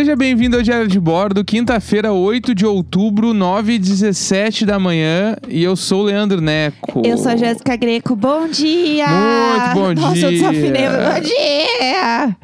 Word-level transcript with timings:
Seja 0.00 0.16
bem-vindo 0.16 0.56
ao 0.56 0.62
Diário 0.62 0.88
de 0.88 0.98
Bordo, 0.98 1.44
quinta-feira, 1.44 2.10
8 2.10 2.54
de 2.54 2.64
outubro, 2.64 3.34
9 3.34 3.74
e 3.74 3.78
17 3.78 4.64
da 4.64 4.78
manhã. 4.78 5.36
E 5.46 5.62
eu 5.62 5.76
sou 5.76 6.00
o 6.00 6.04
Leandro 6.04 6.40
Neco. 6.40 7.02
Eu 7.04 7.18
sou 7.18 7.32
a 7.32 7.36
Jéssica 7.36 7.76
Greco. 7.76 8.16
Bom 8.16 8.48
dia! 8.48 9.06
Muito 9.06 9.74
bom 9.74 9.92
Nossa, 10.00 10.14
dia! 10.14 10.24
eu 10.24 10.30
desafinei. 10.30 10.86
Bom 10.88 11.20
dia! 11.20 12.36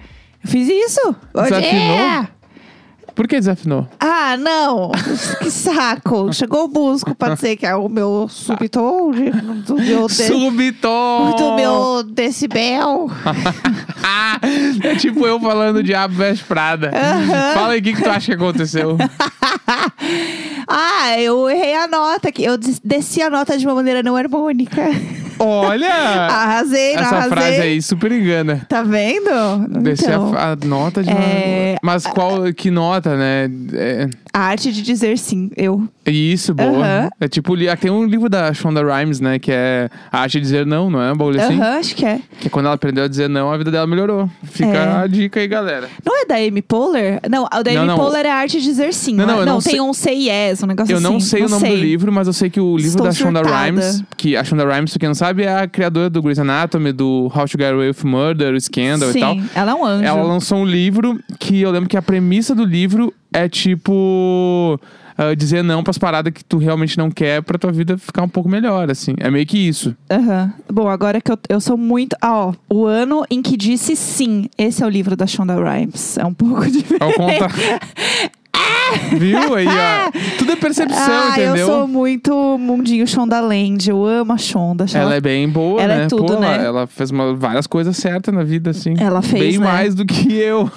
Eu 0.45 0.51
fiz 0.51 0.69
isso? 0.69 1.17
Bom 1.33 1.45
Desafinou? 1.45 1.97
dia! 1.97 2.29
Por 3.17 3.27
que 3.27 3.37
desafinou? 3.37 3.89
Ah, 3.99 4.37
não! 4.37 4.93
que 5.43 5.51
saco! 5.51 6.31
Chegou 6.35 6.65
o 6.65 6.69
busco 6.69 7.15
pra 7.15 7.35
dizer 7.35 7.57
que 7.57 7.65
é 7.65 7.75
o 7.75 7.89
meu 7.89 8.29
subtom 8.29 9.11
do 9.67 9.77
meu, 9.77 10.07
de, 10.07 10.13
Subitom! 10.15 11.35
do 11.35 11.57
meu 11.57 12.03
decibel. 12.03 13.11
é 14.85 14.95
tipo 14.97 15.27
eu 15.27 15.41
falando 15.41 15.83
Diabo 15.83 16.15
Veste 16.15 16.45
Prada. 16.45 16.93
Fala 17.55 17.73
aí 17.73 17.81
o 17.81 17.83
que, 17.83 17.95
que 17.95 18.03
tu 18.03 18.11
acha 18.11 18.27
que 18.27 18.33
aconteceu. 18.35 18.99
Ah, 20.69 21.21
eu 21.21 21.49
errei 21.49 21.77
a 21.77 21.87
nota 21.87 22.29
aqui. 22.29 22.43
Eu 22.43 22.59
des- 22.59 22.81
desci 22.81 23.23
a 23.23 23.31
nota 23.31 23.57
de 23.57 23.65
uma 23.65 23.77
maneira 23.77 24.03
não 24.03 24.17
harmônica. 24.17 24.83
Olha! 25.39 25.93
Arrasei, 25.93 26.95
Essa 26.95 27.05
arrasei? 27.17 27.31
frase 27.31 27.61
aí 27.61 27.83
super 27.83 28.13
engana. 28.13 28.67
Tá 28.69 28.83
vendo? 28.83 29.69
Descer 29.83 30.11
Então, 30.11 30.35
a, 30.35 30.53
a 30.53 30.57
nota 30.57 31.03
de 31.03 31.11
é, 31.11 31.15
uma... 31.15 31.79
Mas 31.83 32.07
qual, 32.07 32.53
que 32.55 32.71
nota, 32.71 33.17
né? 33.17 33.51
É, 33.75 34.09
a 34.37 34.41
arte 34.41 34.71
de 34.71 34.83
dizer 34.83 35.17
sim, 35.17 35.51
eu. 35.57 35.89
isso, 36.07 36.53
boa. 36.55 36.69
Aham. 36.85 37.09
É 37.19 37.27
tipo, 37.27 37.55
li- 37.55 37.75
tem 37.77 37.91
um 37.91 38.05
livro 38.05 38.29
da 38.29 38.53
Shonda 38.53 38.83
Rhimes, 38.83 39.19
né? 39.19 39.39
Que 39.39 39.51
é 39.51 39.89
A 40.13 40.21
Arte 40.21 40.35
de 40.35 40.41
Dizer 40.43 40.67
Não, 40.67 40.91
não 40.91 41.01
é? 41.01 41.11
Um 41.13 41.17
bagulho 41.17 41.41
assim? 41.41 41.55
Aham, 41.59 41.79
acho 41.79 41.95
que 41.97 42.05
é. 42.05 42.21
Que 42.41 42.51
quando 42.51 42.67
ela 42.67 42.75
aprendeu 42.75 43.05
a 43.05 43.09
dizer 43.09 43.29
não, 43.29 43.51
a 43.51 43.57
vida 43.57 43.71
dela 43.71 43.87
melhorou. 43.87 44.31
Fica 44.45 44.69
É. 44.69 44.93
a 45.05 45.07
dica 45.07 45.41
aí, 45.41 45.49
galera. 45.49 45.89
Não 46.05 46.23
é 46.23 46.27
da 46.27 46.35
Amy 46.37 46.61
Poehler? 46.61 47.19
Não, 47.31 47.45
o 47.45 47.63
da 47.63 47.73
Não, 47.73 47.79
Amy 47.81 47.87
não. 47.89 47.97
Poehler 47.97 48.27
é 48.27 48.31
a 48.31 48.35
arte 48.37 48.59
de 48.59 48.65
dizer 48.65 48.93
sim. 48.93 49.15
Não, 49.15 49.27
Não, 49.27 49.33
não, 49.33 49.39
é? 49.39 49.43
eu 49.43 49.47
não, 49.47 49.53
não 49.55 49.61
tem 49.63 49.73
sei- 49.73 49.81
um 49.81 49.93
say 49.95 50.29
yes, 50.29 50.63
um 50.63 50.67
negócio 50.67 50.93
Eu 50.93 50.99
assim. 50.99 51.05
não 51.07 51.19
sei 51.21 51.43
o 51.43 51.49
nome 51.49 51.67
sei. 51.67 51.77
do 51.77 51.83
livro, 51.83 52.13
mas 52.13 52.27
eu 52.27 52.33
sei 52.35 52.51
que 52.51 52.61
o 52.61 52.77
livro 52.77 52.91
Estou 52.91 53.07
da 53.07 53.13
Shonda 53.13 53.39
surtada. 53.43 53.65
Rhimes, 53.65 54.05
que 54.19 54.37
a 54.37 54.45
Shonda 54.45 54.65
Rhimes, 54.71 54.91
pra 54.93 55.01
quem 55.01 55.09
não 55.09 55.15
sabe, 55.15 55.45
é 55.45 55.61
a 55.63 55.67
criadora 55.67 56.11
do 56.11 56.21
Grey's 56.21 56.39
Anatomy, 56.39 56.93
do 56.93 57.33
How 57.35 57.47
to 57.47 57.57
Get 57.59 57.73
Away 57.73 57.89
with 57.89 58.05
Murder, 58.05 58.55
o 58.55 58.61
Scandal 58.61 59.11
Sim, 59.13 59.19
e 59.19 59.21
tal. 59.21 59.37
ela 59.55 59.71
é 59.73 59.75
um 59.75 59.85
anjo. 59.85 60.05
Ela 60.05 60.23
lançou 60.23 60.59
um 60.59 60.65
livro 60.67 61.19
que 61.39 61.63
eu 61.63 61.71
lembro 61.71 61.89
que 61.89 61.97
a 61.97 62.03
premissa 62.03 62.55
do 62.55 62.65
livro 62.65 63.13
é 63.37 63.49
tipo. 63.49 64.81
ah, 65.17 65.35
dizer 65.35 65.63
não 65.63 65.83
pras 65.83 65.99
paradas 65.99 66.33
que 66.33 66.45
tu 66.45 66.57
realmente 66.57 66.97
não 66.97 67.11
quer 67.11 67.43
pra 67.43 67.59
tua 67.59 67.71
vida 67.71 67.99
ficar 67.99 68.23
um 68.23 68.29
pouco 68.29 68.49
melhor, 68.49 68.91
assim. 68.91 69.15
É 69.19 69.31
meio 69.31 69.47
que 69.47 69.59
isso. 69.59 69.95
Aham. 70.11 70.53
Bom, 70.73 70.89
agora 70.89 71.21
que 71.21 71.31
eu, 71.31 71.39
eu 71.49 71.61
sou 71.61 71.77
muito... 71.77 72.17
Ah, 72.21 72.47
ó. 72.47 72.55
O 72.69 72.87
ano 72.87 73.25
em 73.31 73.43
que 73.43 73.57
disse 73.57 73.95
sim. 73.95 74.49
Esse 74.57 74.83
é 74.83 74.87
o 74.87 74.89
livro 74.89 75.15
da 75.15 75.27
Shonda 75.27 75.55
Rhimes. 75.55 76.17
É 76.17 76.25
um 76.25 76.35
pouco 76.35 76.71
diferente. 76.71 77.03
Ao 77.05 77.13
contrário. 77.13 77.55
Viu 79.19 79.55
aí, 79.55 79.67
ó? 79.67 80.11
Tudo 80.39 80.53
é 80.53 80.57
percepção, 80.57 81.15
ah, 81.15 81.31
entendeu? 81.33 81.57
eu 81.57 81.67
sou 81.67 81.89
muito 81.89 82.59
mundinho 82.59 83.07
Shonda 83.07 83.41
Land. 83.41 83.89
Eu 83.91 84.05
amo 84.05 84.33
a 84.33 84.39
Shonda. 84.39 84.85
acho 84.85 84.97
Ela 84.97 85.15
é 85.17 85.21
bem 85.21 85.49
boa, 85.49 85.81
Ela 85.81 85.95
é 85.95 85.99
né? 85.99 86.07
tudo, 86.09 86.35
Pô, 86.35 86.41
né? 86.41 86.55
Ela, 86.55 86.65
ela 86.65 86.87
fez 86.87 87.11
uma- 87.11 87.35
várias 87.35 87.67
coisas 87.67 87.97
certas 87.97 88.35
na 88.35 88.43
vida, 88.45 88.71
assim. 88.71 88.95
Ela 88.99 89.23
fez, 89.23 89.43
Bem 89.43 89.59
né? 89.59 89.65
mais 89.65 89.95
do 89.95 90.05
que 90.05 90.33
eu. 90.35 90.71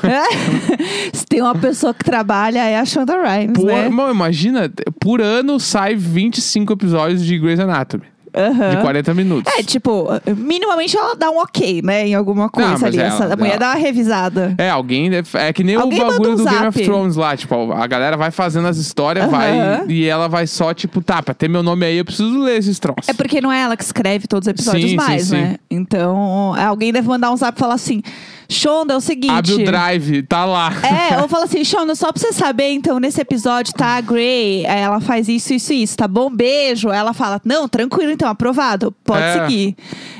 Se 1.13 1.25
tem 1.25 1.41
uma 1.41 1.55
pessoa 1.55 1.93
que 1.93 2.03
trabalha, 2.03 2.59
é 2.59 2.77
a 2.79 2.85
Shonda 2.85 3.15
Rhimes, 3.21 3.53
Por, 3.53 3.65
né? 3.65 3.89
Mano, 3.89 4.13
imagina, 4.13 4.71
por 4.99 5.21
ano 5.21 5.59
sai 5.59 5.95
25 5.95 6.73
episódios 6.73 7.23
de 7.25 7.37
Grey's 7.37 7.59
Anatomy. 7.59 8.03
Aham. 8.35 8.69
De 8.75 8.81
40 8.81 9.13
minutos. 9.13 9.53
É, 9.53 9.63
tipo, 9.63 10.07
minimamente 10.37 10.95
ela 10.97 11.15
dá 11.15 11.29
um 11.29 11.37
ok, 11.39 11.81
né? 11.83 12.07
Em 12.07 12.15
alguma 12.15 12.49
coisa 12.49 12.71
mas 12.71 12.83
ali. 12.83 12.97
ela- 12.99 13.07
Essa, 13.07 13.33
a 13.33 13.35
mulher 13.37 13.57
dá 13.59 13.67
uma 13.69 13.75
revisada. 13.75 14.53
É, 14.57 14.69
alguém 14.69 15.09
deve, 15.09 15.29
É 15.37 15.51
que 15.53 15.63
nem 15.63 15.75
Alguém 15.75 16.01
o 16.01 16.07
bagulho 16.07 16.31
um 16.33 16.35
do 16.35 16.45
Game 16.45 16.67
of. 16.67 16.83
Thrones 16.83 17.15
lá. 17.15 17.35
Tipo, 17.35 17.71
a 17.71 17.87
galera 17.87 18.15
vai 18.17 18.31
fazendo 18.31 18.67
as 18.67 18.77
histórias, 18.77 19.25
Aham. 19.25 19.31
vai. 19.31 19.85
E 19.87 20.05
ela 20.05 20.27
vai 20.27 20.45
só, 20.47 20.73
tipo, 20.73 21.01
tá, 21.01 21.21
pra 21.21 21.33
ter 21.33 21.47
meu 21.49 21.63
nome 21.63 21.85
aí, 21.85 21.97
eu 21.97 22.05
preciso 22.05 22.39
ler 22.39 22.57
esses 22.59 22.79
troços. 22.79 23.07
É 23.09 23.13
porque 23.13 23.41
não 23.41 23.51
é 23.51 23.61
ela 23.61 23.75
que 23.77 23.83
escreve 23.83 24.27
todos 24.27 24.47
os 24.47 24.51
episódios 24.51 24.91
Sim, 24.91 24.95
mais, 24.95 25.23
sim, 25.27 25.35
né? 25.35 25.55
Então, 25.69 26.53
alguém 26.55 26.91
deve 26.91 27.07
mandar 27.07 27.31
um 27.31 27.37
zap 27.37 27.57
e 27.57 27.59
falar 27.59 27.73
assim: 27.75 28.01
Shonda, 28.51 28.95
é 28.95 28.97
o 28.97 29.01
seguinte. 29.01 29.31
Abre 29.31 29.53
o 29.53 29.63
drive, 29.63 30.23
tá 30.23 30.43
lá. 30.43 30.71
É, 30.83 31.19
ou 31.21 31.27
fala 31.27 31.45
assim, 31.45 31.63
Shonda, 31.63 31.93
só 31.93 32.11
pra 32.11 32.19
você 32.19 32.33
saber, 32.33 32.69
então, 32.71 32.99
nesse 32.99 33.21
episódio, 33.21 33.73
tá, 33.73 33.97
a 33.97 34.01
Grey, 34.01 34.65
ela 34.65 34.99
faz 34.99 35.27
isso, 35.29 35.53
isso, 35.53 35.71
isso, 35.71 35.95
tá 35.95 36.07
bom? 36.07 36.29
Beijo. 36.31 36.89
Ela 36.89 37.13
fala, 37.13 37.39
não, 37.45 37.67
tranquilo, 37.67 38.11
então, 38.11 38.27
aprovado, 38.27 38.91
pode 39.03 39.21
É. 39.23 39.33
seguir. 39.33 39.75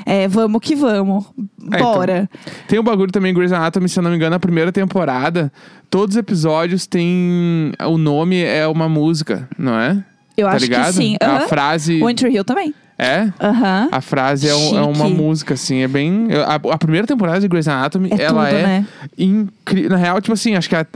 É, 0.06 0.28
vamos 0.28 0.60
que 0.62 0.76
vamos. 0.76 1.24
É, 1.72 1.78
Bora. 1.78 2.30
Tem 2.68 2.78
um 2.78 2.84
bagulho 2.84 3.10
também, 3.10 3.34
Grey's 3.34 3.52
Anatomy, 3.52 3.88
se 3.88 3.98
eu 3.98 4.02
não 4.02 4.10
me 4.10 4.16
engano, 4.16 4.36
a 4.36 4.40
primeira 4.40 4.70
temporada, 4.70 5.52
todos 5.90 6.14
os 6.14 6.18
episódios 6.20 6.86
tem. 6.86 7.72
O 7.84 7.98
nome 7.98 8.40
é 8.40 8.66
uma 8.66 8.88
música, 8.88 9.48
não 9.58 9.74
é? 9.78 10.04
Eu 10.36 10.46
tá 10.46 10.52
acho 10.54 10.64
ligado? 10.64 10.86
que 10.86 10.92
sim. 10.92 11.16
A 11.20 11.26
Aham. 11.26 11.48
frase. 11.48 12.00
O 12.02 12.06
Winter 12.06 12.32
Hill 12.32 12.44
também. 12.44 12.72
É? 13.02 13.32
Aham. 13.40 13.88
A 13.90 14.00
frase 14.02 14.46
é, 14.46 14.54
um- 14.54 14.78
é 14.78 14.82
uma 14.82 15.06
Chique. 15.06 15.16
música, 15.16 15.54
assim, 15.54 15.78
é 15.78 15.88
bem. 15.88 16.26
eu- 16.30 16.42
A, 16.44 16.54
a 16.56 16.78
primeira 16.78 17.06
temporada 17.06 17.40
de 17.40 17.48
Grey's 17.48 17.66
Anatomy, 17.66 18.10
É 18.12 18.22
ela 18.24 18.44
tudo, 18.46 18.56
é 18.58 18.62
né? 18.62 18.86
incrível. 19.16 19.88
Na 19.90 19.96
real, 19.96 20.20
tipo 20.20 20.34
assim, 20.34 20.54
acho 20.54 20.68
que 20.68 20.76
a- 20.76 20.86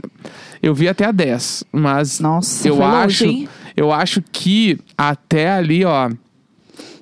eu 0.61 0.73
vi 0.75 0.87
até 0.87 1.05
a 1.05 1.11
10, 1.11 1.63
mas 1.71 2.19
Nossa, 2.19 2.67
eu 2.67 2.75
foi 2.77 2.85
longe, 2.85 3.05
acho. 3.05 3.25
hein? 3.25 3.49
Eu 3.75 3.91
acho 3.91 4.21
que 4.31 4.79
até 4.97 5.49
ali, 5.51 5.83
ó. 5.83 6.09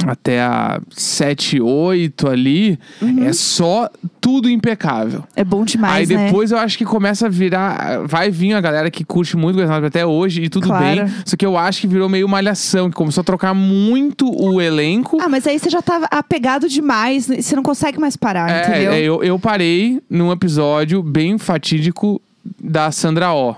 Até 0.06 0.41
a 0.41 0.81
7, 0.91 1.62
8 1.62 2.28
ali, 2.28 2.78
Uhum. 3.02 3.24
é 3.25 3.34
só 3.34 3.90
tudo 4.19 4.50
impecável. 4.50 5.24
É 5.36 5.44
bom 5.44 5.64
demais, 5.64 6.09
Aí 6.09 6.16
né? 6.18 6.25
depois 6.28 6.52
eu 6.52 6.58
acho 6.58 6.78
que 6.78 6.86
começa 6.86 7.25
a 7.25 7.30
virar. 7.30 8.06
Vai 8.06 8.30
vir 8.31 8.53
a 8.53 8.62
galera 8.62 8.90
que 8.91 9.03
curte 9.03 9.36
muito 9.38 9.59
Anatomy 9.59 9.88
até 9.88 10.06
hoje 10.06 10.44
e 10.44 10.50
tudo 10.50 10.68
Claro. 10.68 10.84
bem. 11.06 11.14
Só 11.25 11.36
que 11.36 11.46
eu 11.46 11.58
acho 11.58 11.81
que 11.81 11.88
virou 11.88 12.08
meio 12.09 12.28
malhação, 12.28 12.90
que 12.90 12.96
começou 12.96 13.22
a 13.22 13.24
trocar 13.24 13.53
muito 13.53 14.30
o 14.30 14.62
elenco. 14.62 15.18
Ah, 15.22 15.30
mas 15.30 15.46
aí 15.47 15.58
você 15.59 15.69
já 15.69 15.81
tá 15.81 16.08
apegado 16.12 16.68
demais, 16.68 17.28
você 17.28 17.56
não 17.56 17.64
consegue 17.64 18.00
mais 18.00 18.16
parar, 18.16 18.50
É, 18.50 18.62
entendeu? 18.70 18.91
é, 18.94 19.00
eu, 19.02 19.24
eu 19.24 19.40
parei 19.40 20.02
num 20.09 20.31
episódio 20.31 21.02
bem 21.03 21.38
fatídico 21.38 22.22
da 22.62 22.91
Sandra 22.91 23.34
Oh. 23.34 23.56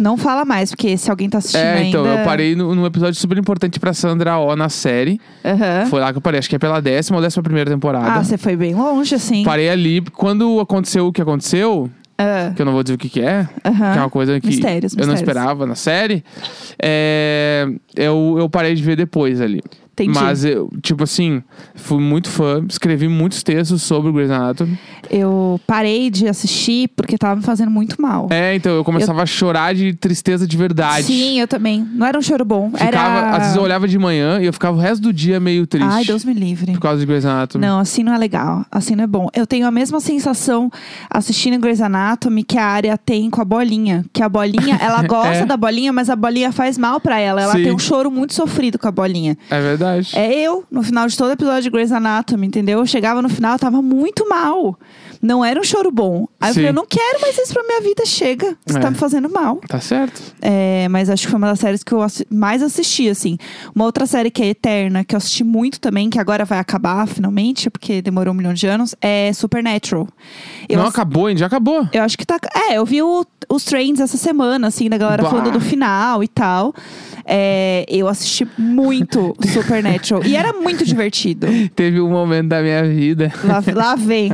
Não 0.00 0.16
fala 0.16 0.44
mais, 0.44 0.70
porque 0.70 0.96
se 0.96 1.10
alguém 1.10 1.28
tá 1.28 1.38
assistindo 1.38 1.60
É, 1.62 1.82
então, 1.84 2.04
ainda... 2.04 2.20
eu 2.20 2.24
parei 2.24 2.54
no- 2.54 2.74
num 2.74 2.86
episódio 2.86 3.18
super 3.18 3.36
importante 3.38 3.78
pra 3.80 3.92
Sandra 3.92 4.38
Oh 4.38 4.54
na 4.56 4.68
série. 4.68 5.20
Aham. 5.44 5.86
Foi 5.86 6.00
lá 6.00 6.12
que 6.12 6.18
eu 6.18 6.22
parei, 6.22 6.38
acho 6.38 6.48
que 6.48 6.56
é 6.56 6.58
pela 6.58 6.80
décima 6.80 7.16
ou 7.18 7.22
décima 7.22 7.42
primeira 7.42 7.70
temporada. 7.70 8.12
Ah, 8.12 8.22
você 8.24 8.36
foi 8.38 8.56
bem 8.56 8.74
longe, 8.74 9.14
assim. 9.14 9.42
Parei 9.44 9.68
ali, 9.70 10.00
quando 10.12 10.60
aconteceu 10.60 11.06
o 11.06 11.12
que 11.12 11.20
aconteceu, 11.22 11.90
Ah, 12.18 12.52
que 12.54 12.60
eu 12.62 12.66
não 12.66 12.72
vou 12.72 12.82
dizer 12.82 12.94
o 12.94 12.98
que, 12.98 13.08
que 13.08 13.20
é, 13.20 13.48
que 13.62 13.68
é 13.98 14.00
uma 14.00 14.10
coisa 14.10 14.38
que 14.40 14.46
Mistérios, 14.48 14.94
eu 14.96 15.06
não 15.06 15.14
esperava 15.14 15.64
na 15.64 15.74
série, 15.74 16.22
é, 16.82 17.66
eu, 17.96 18.36
eu 18.38 18.48
parei 18.48 18.74
de 18.74 18.82
ver 18.82 18.96
depois 18.96 19.40
ali. 19.40 19.62
Entendi. 19.92 20.18
Mas, 20.18 20.44
eu, 20.44 20.70
tipo 20.82 21.02
assim, 21.04 21.42
fui 21.74 22.00
muito 22.00 22.28
fã, 22.28 22.64
escrevi 22.68 23.08
muitos 23.08 23.42
textos 23.42 23.82
sobre 23.82 24.10
o 24.10 24.12
Grey's 24.12 24.30
Anatomy. 24.30 24.78
Eu 25.10 25.60
parei 25.66 26.08
de 26.10 26.26
assistir 26.28 26.88
porque 26.96 27.18
tava 27.18 27.36
me 27.36 27.42
fazendo 27.42 27.70
muito 27.70 28.00
mal. 28.00 28.28
É, 28.30 28.54
então 28.54 28.72
eu 28.72 28.84
começava 28.84 29.22
a 29.22 29.26
chorar 29.26 29.74
de 29.74 29.92
tristeza 29.92 30.46
de 30.46 30.56
verdade. 30.56 31.04
Sim, 31.04 31.40
eu 31.40 31.48
também. 31.48 31.86
Não 31.92 32.06
era 32.06 32.18
um 32.18 32.22
choro 32.22 32.44
bom. 32.44 32.70
Ficava, 32.70 33.18
era... 33.18 33.30
Às 33.32 33.38
vezes 33.42 33.56
eu 33.56 33.62
olhava 33.62 33.86
de 33.88 33.98
manhã 33.98 34.40
e 34.40 34.46
eu 34.46 34.52
ficava 34.52 34.76
o 34.76 34.80
resto 34.80 35.02
do 35.02 35.12
dia 35.12 35.38
meio 35.40 35.66
triste. 35.66 35.88
Ai, 35.90 36.04
Deus 36.04 36.24
me 36.24 36.32
livre. 36.32 36.72
Por 36.72 36.80
causa 36.80 37.00
de 37.00 37.06
Grey's 37.06 37.24
Anatomy. 37.24 37.66
Não, 37.66 37.78
assim 37.78 38.02
não 38.02 38.14
é 38.14 38.18
legal. 38.18 38.64
Assim 38.70 38.94
não 38.94 39.04
é 39.04 39.06
bom. 39.06 39.28
Eu 39.34 39.46
tenho 39.46 39.66
a 39.66 39.70
mesma 39.70 40.00
sensação 40.00 40.70
assistindo 41.10 41.58
Grey's 41.60 41.80
Anatomy 41.80 42.44
que 42.44 42.56
a 42.56 42.64
área 42.64 42.96
tem 42.96 43.28
com 43.28 43.40
a 43.40 43.44
bolinha. 43.44 44.04
Que 44.12 44.22
a 44.22 44.28
bolinha, 44.28 44.78
ela 44.80 45.02
gosta 45.02 45.42
É. 45.42 45.46
da 45.46 45.56
bolinha, 45.56 45.92
mas 45.92 46.08
a 46.08 46.16
bolinha 46.16 46.52
faz 46.52 46.78
mal 46.78 47.00
pra 47.00 47.18
ela. 47.18 47.42
Ela 47.42 47.54
Sim. 47.54 47.64
tem 47.64 47.72
um 47.74 47.78
choro 47.78 48.10
muito 48.10 48.32
sofrido 48.34 48.78
com 48.78 48.86
a 48.88 48.92
bolinha. 48.92 49.36
É 49.50 49.60
verdade. 49.60 49.89
É 50.14 50.32
eu, 50.34 50.64
no 50.70 50.82
final 50.82 51.06
de 51.06 51.16
todo 51.16 51.30
episódio 51.32 51.62
de 51.62 51.70
Grey's 51.70 51.92
Anatomy, 51.92 52.46
entendeu? 52.46 52.78
Eu 52.80 52.86
chegava 52.86 53.20
no 53.22 53.28
final, 53.28 53.52
eu 53.54 53.58
tava 53.58 53.80
muito 53.82 54.28
mal. 54.28 54.78
Não 55.22 55.44
era 55.44 55.60
um 55.60 55.64
choro 55.64 55.90
bom. 55.90 56.26
Aí 56.40 56.48
eu 56.50 56.54
Sim. 56.54 56.60
falei, 56.60 56.68
eu 56.70 56.74
não 56.74 56.86
quero 56.86 57.20
mais 57.20 57.36
isso 57.36 57.52
pra 57.52 57.62
minha 57.62 57.80
vida, 57.82 58.06
chega. 58.06 58.56
Você 58.64 58.78
É. 58.78 58.80
tá 58.80 58.90
me 58.90 58.96
fazendo 58.96 59.28
mal. 59.28 59.56
Tá 59.68 59.78
certo. 59.78 60.22
É, 60.40 60.88
mas 60.88 61.10
acho 61.10 61.24
que 61.24 61.30
foi 61.30 61.36
uma 61.38 61.48
das 61.48 61.60
séries 61.60 61.84
que 61.84 61.92
eu 61.92 62.00
mais 62.30 62.62
assisti, 62.62 63.06
assim. 63.08 63.36
Uma 63.74 63.84
outra 63.84 64.06
série 64.06 64.30
que 64.30 64.42
é 64.42 64.46
Eterna, 64.48 65.04
que 65.04 65.14
eu 65.14 65.18
assisti 65.18 65.44
muito 65.44 65.78
também, 65.78 66.08
que 66.08 66.18
agora 66.18 66.46
vai 66.46 66.58
acabar 66.58 67.06
finalmente, 67.06 67.68
porque 67.68 68.00
demorou 68.00 68.32
um 68.32 68.36
milhão 68.36 68.54
de 68.54 68.66
anos, 68.66 68.94
é 69.00 69.30
Supernatural. 69.34 70.08
Eu, 70.68 70.78
não 70.78 70.84
ass- 70.86 70.94
acabou 70.94 71.26
ainda, 71.26 71.40
já 71.40 71.46
acabou. 71.46 71.86
eu 71.92 72.02
acho 72.02 72.16
que 72.16 72.24
tá. 72.24 72.38
É, 72.70 72.78
eu 72.78 72.86
vi 72.86 73.02
o- 73.02 73.26
os 73.50 73.64
trends 73.64 74.00
essa 74.00 74.16
semana, 74.16 74.68
assim, 74.68 74.88
da 74.88 74.96
galera 74.96 75.22
Bah. 75.22 75.30
falando 75.30 75.50
do 75.50 75.60
final 75.60 76.22
e 76.22 76.28
tal. 76.28 76.72
É, 77.24 77.84
eu 77.88 78.08
assisti 78.08 78.46
muito 78.58 79.36
Supernatural. 79.52 80.24
e 80.24 80.34
era 80.36 80.52
muito 80.52 80.84
divertido. 80.84 81.46
Teve 81.76 82.00
um 82.00 82.08
momento 82.10 82.48
da 82.48 82.60
minha 82.62 82.82
vida 82.84 83.32
Lá, 83.44 83.62
lá 83.74 83.94
vem. 83.96 84.30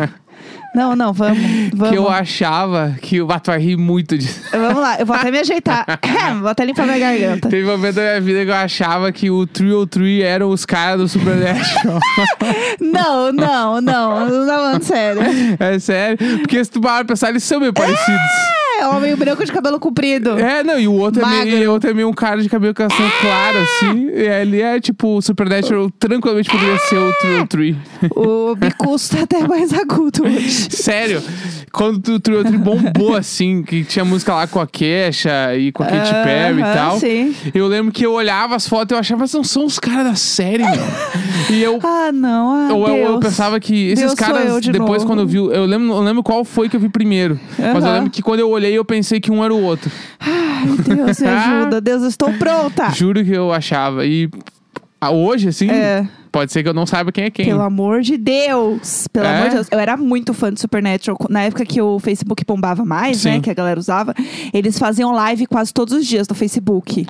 Não, 0.74 0.94
não, 0.94 1.10
vamos. 1.10 1.38
vamos. 1.74 1.90
que 1.90 1.96
eu 1.96 2.06
achava 2.08 2.94
que 3.00 3.20
o 3.22 3.26
Bato 3.26 3.50
vai 3.50 3.58
rir 3.58 3.76
muito 3.78 4.16
disso. 4.18 4.42
Vamos 4.52 4.76
lá, 4.78 4.98
eu 5.00 5.06
vou 5.06 5.16
até 5.16 5.30
me 5.30 5.38
ajeitar. 5.38 5.86
vou 6.40 6.48
até 6.50 6.66
limpar 6.66 6.84
minha 6.84 6.98
garganta. 6.98 7.48
Teve 7.48 7.66
um 7.66 7.72
momento 7.72 7.94
da 7.94 8.02
minha 8.02 8.20
vida 8.20 8.44
que 8.44 8.50
eu 8.50 8.54
achava 8.54 9.10
que 9.10 9.30
o 9.30 9.46
303 9.46 10.22
eram 10.22 10.50
os 10.50 10.66
caras 10.66 11.00
do 11.00 11.08
Supernatural. 11.08 11.98
Não, 12.80 13.32
não, 13.32 13.80
não. 13.80 14.28
Não 14.28 14.46
tá 14.46 14.54
falando 14.54 14.82
sério. 14.82 15.22
é 15.58 15.78
sério. 15.78 16.18
Porque 16.40 16.62
se 16.62 16.70
tu 16.70 16.80
parar 16.80 16.98
pra 16.98 17.14
pensar, 17.14 17.30
eles 17.30 17.42
são 17.42 17.58
meio 17.58 17.72
parecidos. 17.72 18.08
É, 18.10 18.65
É, 18.81 18.87
homem 18.88 19.14
branco 19.17 19.44
de 19.44 19.52
cabelo 19.52 19.78
comprido. 19.81 20.38
É, 20.38 20.62
não, 20.62 20.78
e 20.78 20.87
o 20.88 20.93
outro 20.93 21.20
é, 21.20 21.25
Magro. 21.25 21.44
meio, 21.46 21.62
e 21.62 21.67
o 21.67 21.73
outro 21.73 21.90
é 21.90 21.94
meio 21.94 22.08
um 22.08 22.12
cara 22.12 22.43
de 22.43 22.49
cabelo 22.49 22.75
castanho 22.75 23.11
claro, 23.20 23.58
assim. 23.58 24.08
E 24.11 24.23
ele 24.28 24.61
é 24.61 24.81
tipo, 24.81 25.17
o 25.17 25.23
Supernatural 25.23 25.90
tranquilamente 25.99 26.50
poderia 26.50 26.78
ser 26.78 26.96
o 26.96 27.12
Trio 27.20 27.46
Tree. 27.46 27.76
O 28.14 28.55
bicuço 28.56 29.17
tá 29.17 29.23
até 29.23 29.46
mais 29.46 29.73
agudo 29.73 30.25
hoje. 30.25 30.69
Sério, 30.70 31.23
quando 31.73 32.06
o 32.14 32.20
Trio 32.20 32.43
Tree 32.44 32.58
bombou, 32.58 33.14
assim, 33.17 33.62
que 33.62 33.84
tinha 33.84 34.05
música 34.05 34.34
lá 34.34 34.46
com 34.46 34.61
a 34.61 34.67
Kesha 34.67 35.56
e 35.56 35.73
com 35.73 35.82
a 35.82 35.87
Katy 35.87 36.14
Perry 36.23 36.58
e 36.58 36.62
Aham, 36.62 36.75
tal. 36.75 37.00
Sim. 37.00 37.34
Eu 37.55 37.67
lembro 37.67 37.93
que 37.93 38.05
eu 38.05 38.12
olhava 38.12 38.56
as 38.56 38.69
fotos 38.69 38.93
e 38.93 38.94
eu 38.94 38.99
achava, 39.00 39.25
não 39.32 39.44
são 39.44 39.64
os 39.64 39.78
caras 39.78 40.05
da 40.05 40.14
série, 40.14 40.62
meu. 40.64 40.73
E 41.49 41.62
eu 41.62 41.78
Ah, 41.84 42.11
não. 42.12 42.50
Ah, 42.52 42.69
Eu, 42.70 42.78
eu- 42.88 42.96
eu 42.96 43.08
Deus. 43.12 43.20
pensava 43.25 43.61
que 43.61 43.87
esses 43.90 44.00
Deus 44.00 44.11
sou 44.12 44.17
caras, 44.19 44.50
eu 44.50 44.61
de 44.61 44.73
depois 44.73 45.02
novo. 45.02 45.06
quando 45.06 45.20
eu 45.20 45.26
vi, 45.28 45.37
eu 45.37 45.64
lembro, 45.64 45.93
eu 45.94 46.00
lembro 46.02 46.23
qual 46.23 46.44
foi 46.44 46.69
que 46.69 46.75
eu 46.75 46.81
vi 46.81 46.88
primeiro. 46.88 47.38
Mas 47.56 47.84
eu 47.84 47.90
Aham. 47.90 47.93
lembro 47.94 48.11
que 48.11 48.20
quando 48.20 48.40
eu 48.40 48.50
olhei, 48.50 48.65
eu 48.74 48.84
pensei 48.84 49.20
que 49.20 49.30
um 49.30 49.44
era 49.44 49.54
o 49.54 49.62
outro. 49.62 49.90
Ai, 50.20 50.66
Deus, 50.84 51.18
me 51.20 51.26
ajuda. 51.28 51.80
Deus, 51.80 52.02
eu 52.02 52.08
estou 52.08 52.32
pronta. 52.34 52.90
Juro 52.90 53.24
que 53.24 53.32
eu 53.32 53.52
achava. 53.52 54.04
E 54.06 54.28
ah, 55.00 55.10
hoje, 55.10 55.48
assim, 55.48 55.70
É. 55.70 56.08
pode 56.32 56.50
ser 56.52 56.62
que 56.62 56.68
eu 56.68 56.74
não 56.74 56.86
saiba 56.86 57.12
quem 57.12 57.24
é 57.24 57.30
quem. 57.30 57.44
Pelo 57.46 57.60
amor 57.62 58.00
de 58.00 58.16
Deus. 58.16 59.06
Pelo 59.12 59.26
É? 59.26 59.36
amor 59.36 59.48
de 59.50 59.54
Deus. 59.56 59.68
Eu 59.70 59.78
era 59.78 59.94
muito 59.96 60.32
fã 60.32 60.52
de 60.52 60.58
Supernatural. 60.60 61.18
Na 61.28 61.42
época 61.42 61.64
que 61.66 61.80
o 61.82 61.98
Facebook 61.98 62.42
bombava 62.46 62.84
mais, 62.84 63.22
né? 63.24 63.34
Sim. 63.34 63.40
Que 63.42 63.50
a 63.50 63.54
galera 63.54 63.78
usava. 63.78 64.14
Eles 64.54 64.78
faziam 64.78 65.12
live 65.12 65.46
quase 65.46 65.72
todos 65.72 65.92
os 65.94 66.06
dias 66.06 66.26
no 66.26 66.34
Facebook. 66.34 67.06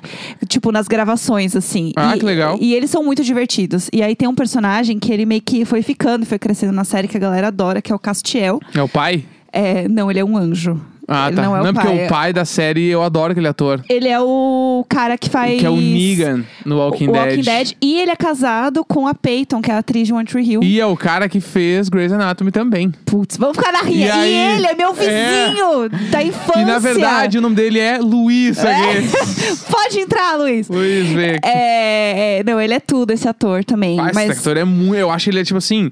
Tipo, 0.49 0.71
nas 0.71 0.87
gravações, 0.87 1.55
assim. 1.55 1.93
Ah, 1.95 2.15
E- 2.15 2.19
que 2.19 2.25
legal. 2.25 2.57
E 2.59 2.73
eles 2.75 2.89
são 2.89 3.03
muito 3.03 3.23
divertidos. 3.23 3.89
E 3.93 4.03
aí 4.03 4.15
tem 4.15 4.27
um 4.27 4.35
personagem 4.35 4.99
que 4.99 5.11
ele 5.11 5.25
meio 5.25 5.41
que 5.41 5.63
foi 5.63 5.81
ficando, 5.81 6.25
foi 6.25 6.37
crescendo 6.37 6.73
na 6.73 6.83
série 6.83 7.07
que 7.07 7.15
a 7.15 7.19
galera 7.19 7.47
adora, 7.47 7.81
que 7.81 7.91
é 7.91 7.95
o 7.95 7.99
Castiel. 7.99 8.59
É 8.75 8.81
o 8.81 8.89
pai? 8.89 9.23
É, 9.51 9.87
não, 9.87 10.11
ele 10.11 10.19
é 10.19 10.25
um 10.25 10.35
anjo. 10.37 10.79
Ah, 11.07 11.27
ele 11.27 11.37
tá. 11.37 11.43
não 11.43 11.55
é 11.55 11.61
o 11.61 11.73
porque 11.73 11.87
pai. 11.87 12.05
o 12.05 12.09
pai 12.09 12.33
da 12.33 12.43
série, 12.43 12.87
eu 12.87 13.01
adoro 13.01 13.31
aquele 13.31 13.47
ator. 13.47 13.81
Ele 13.87 14.09
é 14.09 14.19
o 14.19 14.85
cara 14.89 15.17
que 15.17 15.29
faz. 15.29 15.57
Que 15.57 15.65
é 15.65 15.69
o 15.69 15.77
Negan 15.77 16.43
no 16.65 16.77
Walking 16.77 17.07
o 17.07 17.11
Dead. 17.13 17.25
Walking 17.25 17.41
Dead. 17.43 17.73
E 17.81 18.01
ele 18.01 18.11
é 18.11 18.15
casado 18.15 18.83
com 18.83 19.07
a 19.07 19.13
Peyton, 19.13 19.61
que 19.61 19.71
é 19.71 19.75
a 19.75 19.77
atriz 19.77 20.07
de 20.07 20.13
One 20.13 20.25
Tree 20.25 20.43
Hill. 20.43 20.63
E 20.63 20.81
é 20.81 20.85
o 20.85 20.97
cara 20.97 21.29
que 21.29 21.39
fez 21.39 21.87
Grey's 21.87 22.11
Anatomy 22.11 22.51
também. 22.51 22.91
Putz, 23.05 23.37
vamos 23.37 23.55
ficar 23.55 23.71
na 23.71 23.83
ria. 23.83 24.15
E 24.17 24.29
E, 24.29 24.57
ele 24.57 24.67
é 24.67 24.75
meu 24.75 24.93
vizinho 24.93 25.89
da 26.11 26.21
infância. 26.21 26.61
E 26.61 26.65
na 26.65 26.79
verdade, 26.79 27.37
o 27.37 27.41
nome 27.41 27.55
dele 27.55 27.79
é 27.79 27.99
Luiz 27.99 28.57
Sagues. 28.57 29.63
Pode 29.71 29.99
entrar, 29.99 30.35
Luiz. 30.35 30.67
Luiz, 30.67 31.07
vem. 31.07 31.39
É, 31.41 32.39
é, 32.39 32.43
não, 32.45 32.59
ele 32.59 32.73
é 32.73 32.79
tudo, 32.81 33.11
esse 33.11 33.27
ator 33.27 33.63
também. 33.63 33.97
Esse 33.97 34.13
mas 34.13 34.31
actor 34.31 34.57
é 34.57 34.65
muito. 34.65 34.95
Eu 34.95 35.09
acho 35.09 35.29
ele 35.29 35.39
é 35.39 35.43
tipo 35.45 35.57
assim. 35.57 35.89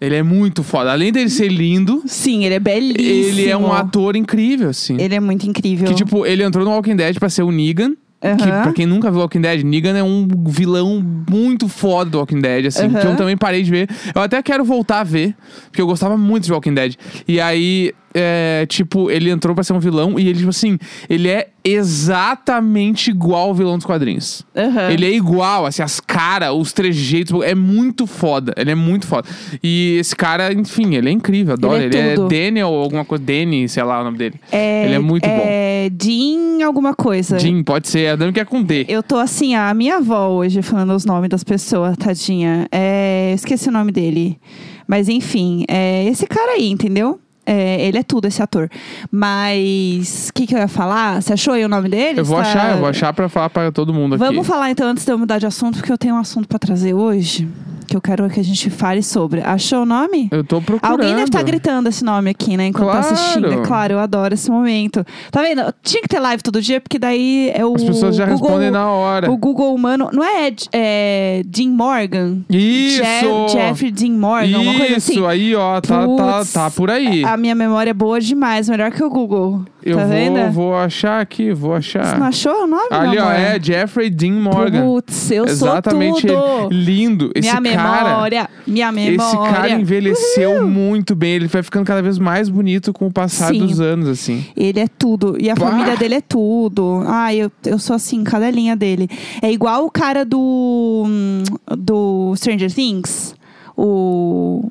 Ele 0.00 0.14
é 0.14 0.22
muito 0.22 0.62
foda. 0.62 0.92
Além 0.92 1.10
dele 1.10 1.30
ser 1.30 1.48
lindo, 1.48 2.02
sim, 2.06 2.44
ele 2.44 2.54
é 2.54 2.60
belíssimo. 2.60 3.38
ele 3.40 3.48
é 3.48 3.56
um 3.56 3.72
ator 3.72 4.14
incrível, 4.16 4.68
assim. 4.70 4.96
Ele 5.00 5.14
é 5.14 5.20
muito 5.20 5.46
incrível. 5.48 5.86
Que, 5.88 5.94
tipo, 5.94 6.26
ele 6.26 6.42
entrou 6.42 6.64
no 6.64 6.70
Walking 6.70 6.96
Dead 6.96 7.18
pra 7.18 7.28
ser 7.30 7.42
o 7.42 7.50
Negan. 7.50 7.92
Que, 8.20 8.28
Aham. 8.28 8.62
pra 8.62 8.72
quem 8.72 8.86
nunca 8.86 9.10
viu 9.10 9.20
Walking 9.20 9.42
Dead, 9.42 9.62
Negan 9.62 9.96
é 9.96 10.02
um 10.02 10.26
vilão 10.46 11.04
muito 11.30 11.68
foda 11.68 12.10
do 12.10 12.18
Walking 12.18 12.40
Dead, 12.40 12.66
assim, 12.66 12.86
Aham. 12.86 12.98
que 13.00 13.06
eu 13.06 13.16
também 13.16 13.36
parei 13.36 13.62
de 13.62 13.70
ver. 13.70 13.88
Eu 14.14 14.22
até 14.22 14.42
quero 14.42 14.64
voltar 14.64 15.00
a 15.00 15.04
ver, 15.04 15.34
porque 15.66 15.80
eu 15.82 15.86
gostava 15.86 16.16
muito 16.16 16.44
de 16.44 16.52
Walking 16.52 16.72
Dead. 16.74 16.94
E 17.28 17.38
aí, 17.40 17.92
é, 18.18 18.66
tipo, 18.66 19.10
ele 19.10 19.30
entrou 19.30 19.54
pra 19.54 19.62
ser 19.62 19.74
um 19.74 19.78
vilão 19.78 20.18
e 20.18 20.28
ele, 20.28 20.38
tipo 20.38 20.50
assim, 20.50 20.78
ele 21.08 21.28
é 21.28 21.48
exatamente 21.62 23.10
igual 23.10 23.48
ao 23.48 23.54
vilão 23.54 23.76
dos 23.76 23.84
quadrinhos. 23.84 24.44
Aham. 24.56 24.90
Ele 24.90 25.04
é 25.04 25.10
igual, 25.10 25.66
assim, 25.66 25.82
as 25.82 26.00
caras, 26.00 26.52
os 26.54 26.72
trejeitos, 26.72 27.42
é 27.42 27.54
muito 27.54 28.06
foda. 28.06 28.54
Ele 28.56 28.70
é 28.70 28.74
muito 28.74 29.06
foda. 29.06 29.28
E 29.62 29.96
esse 30.00 30.14
cara, 30.16 30.52
enfim, 30.52 30.94
ele 30.94 31.08
é 31.08 31.12
incrível, 31.12 31.54
adoro. 31.54 31.76
Ele 31.76 31.86
Ele 31.86 31.96
é 31.98 32.12
é, 32.12 32.14
tudo. 32.14 32.28
Daniel, 32.28 32.68
alguma 32.68 33.04
coisa, 33.04 33.22
Danny, 33.24 33.68
sei 33.68 33.82
lá 33.82 34.00
o 34.00 34.04
nome 34.04 34.16
dele. 34.16 34.40
é, 34.50 34.86
ele 34.86 34.94
é 34.94 34.98
muito 34.98 35.28
bom. 35.28 35.42
É 35.44 35.90
Dean 35.90 36.64
alguma 36.64 36.94
coisa. 36.94 37.38
Jim, 37.38 37.62
pode 37.62 37.88
ser, 37.88 38.08
Adam 38.08 38.32
que 38.32 38.40
é 38.40 38.44
com 38.44 38.62
D. 38.62 38.86
Eu 38.88 39.02
tô 39.02 39.16
assim, 39.16 39.54
a 39.54 39.72
minha 39.74 39.96
avó 39.96 40.28
hoje 40.28 40.62
falando 40.62 40.94
os 40.94 41.04
nomes 41.04 41.28
das 41.28 41.44
pessoas, 41.44 41.96
tadinha. 41.96 42.66
É, 42.72 43.32
esqueci 43.34 43.68
o 43.68 43.72
nome 43.72 43.92
dele. 43.92 44.38
Mas 44.86 45.08
enfim, 45.08 45.64
é 45.68 46.04
esse 46.06 46.26
cara 46.26 46.52
aí, 46.52 46.70
entendeu? 46.70 47.20
É, 47.46 47.86
ele 47.86 47.98
é 47.98 48.02
tudo, 48.02 48.26
esse 48.26 48.42
ator. 48.42 48.68
Mas 49.10 50.28
o 50.30 50.32
que, 50.34 50.46
que 50.46 50.54
eu 50.54 50.58
ia 50.58 50.68
falar? 50.68 51.22
Você 51.22 51.32
achou 51.32 51.54
aí 51.54 51.64
o 51.64 51.68
nome 51.68 51.88
dele? 51.88 52.20
Eu 52.20 52.24
vou 52.24 52.36
Você 52.38 52.42
achar, 52.50 52.66
tá- 52.66 52.72
eu 52.72 52.78
vou 52.78 52.88
achar 52.88 53.12
pra 53.12 53.28
falar 53.28 53.50
pra 53.50 53.70
todo 53.72 53.94
mundo 53.94 54.14
aqui. 54.16 54.24
Vamos 54.24 54.46
falar 54.46 54.70
então 54.70 54.88
antes 54.88 55.04
de 55.04 55.12
eu 55.12 55.18
mudar 55.18 55.38
de 55.38 55.46
assunto, 55.46 55.76
porque 55.78 55.92
eu 55.92 55.98
tenho 55.98 56.14
um 56.14 56.18
assunto 56.18 56.48
pra 56.48 56.58
trazer 56.58 56.92
hoje. 56.94 57.48
Que 57.88 57.96
eu 57.96 58.00
quero 58.00 58.28
que 58.28 58.40
a 58.40 58.42
gente 58.42 58.68
fale 58.68 59.00
sobre. 59.00 59.40
Achou 59.42 59.82
o 59.82 59.86
nome? 59.86 60.28
Eu 60.32 60.42
tô 60.42 60.60
procurando. 60.60 60.90
Alguém 60.92 61.10
deve 61.14 61.22
estar 61.26 61.40
gritando 61.44 61.88
esse 61.88 62.04
nome 62.04 62.30
aqui, 62.30 62.56
né? 62.56 62.66
Enquanto 62.66 62.86
tá 62.90 62.98
Claro. 63.00 63.14
assistindo. 63.14 63.52
É 63.52 63.56
claro, 63.64 63.92
eu 63.92 63.98
adoro 64.00 64.34
esse 64.34 64.50
momento. 64.50 65.06
Tá 65.30 65.40
vendo? 65.40 65.62
Tinha 65.84 66.02
que 66.02 66.08
ter 66.08 66.18
live 66.18 66.42
todo 66.42 66.60
dia, 66.60 66.80
porque 66.80 66.98
daí 66.98 67.52
é 67.54 67.64
o. 67.64 67.76
As 67.76 67.84
pessoas 67.84 68.16
já 68.16 68.26
Google, 68.26 68.48
respondem 68.48 68.70
na 68.72 68.90
hora. 68.90 69.30
O 69.30 69.36
Google 69.36 69.72
humano. 69.72 70.10
Não 70.12 70.24
é, 70.24 70.52
é 70.72 71.42
Dean 71.46 71.68
Morgan? 71.70 72.38
Isso! 72.50 73.02
Je- 73.04 73.52
Jeffrey 73.52 73.92
Dean 73.92 74.18
Morgan, 74.18 74.58
uma 74.58 74.74
coisa 74.78 74.96
assim. 74.96 75.12
Isso, 75.12 75.24
aí, 75.26 75.54
ó, 75.54 75.80
tá, 75.80 76.00
tá, 76.00 76.06
Putz, 76.38 76.52
tá 76.52 76.70
por 76.72 76.90
aí. 76.90 77.24
A 77.24 77.35
minha 77.36 77.54
memória 77.54 77.90
é 77.90 77.94
boa 77.94 78.20
demais, 78.20 78.68
melhor 78.68 78.90
que 78.90 79.02
o 79.02 79.08
Google. 79.10 79.62
Eu 79.82 79.96
tá 79.96 80.02
vou, 80.04 80.10
vendo? 80.12 80.52
vou 80.52 80.76
achar 80.76 81.20
aqui, 81.20 81.52
vou 81.52 81.70
Você 81.80 81.96
achar. 81.98 82.18
não 82.18 82.26
achou 82.26 82.64
o 82.64 82.66
nome, 82.66 82.88
Ali, 82.90 83.18
ó, 83.18 83.30
é 83.30 83.58
Jeffrey 83.62 84.10
Dean 84.10 84.32
Morgan. 84.40 84.82
Putz, 84.84 85.30
eu 85.30 85.44
Exatamente 85.44 86.26
sou 86.26 86.30
ele. 86.30 86.62
tudo. 86.68 86.74
Lindo. 86.74 87.30
Esse 87.34 87.60
minha 87.60 87.74
cara. 87.76 88.04
memória, 88.10 88.50
minha 88.66 88.90
memória. 88.92 89.24
Esse 89.24 89.36
cara 89.36 89.70
envelheceu 89.70 90.66
muito 90.66 91.14
bem. 91.14 91.34
Ele 91.34 91.46
vai 91.46 91.62
ficando 91.62 91.84
cada 91.86 92.02
vez 92.02 92.18
mais 92.18 92.48
bonito 92.48 92.92
com 92.92 93.06
o 93.06 93.12
passar 93.12 93.52
Sim. 93.52 93.58
dos 93.58 93.80
anos, 93.80 94.08
assim. 94.08 94.44
Ele 94.56 94.80
é 94.80 94.88
tudo. 94.88 95.36
E 95.40 95.48
a 95.48 95.54
Bah! 95.54 95.70
família 95.70 95.96
dele 95.96 96.16
é 96.16 96.20
tudo. 96.20 97.02
Ai, 97.06 97.36
eu, 97.36 97.52
eu 97.64 97.78
sou 97.78 97.94
assim, 97.94 98.24
cada 98.24 98.50
linha 98.50 98.74
dele. 98.74 99.08
É 99.40 99.52
igual 99.52 99.84
o 99.86 99.90
cara 99.90 100.24
do. 100.24 101.04
hum, 101.06 101.42
do 101.78 102.34
Stranger 102.36 102.72
Things. 102.72 103.34
O. 103.76 104.70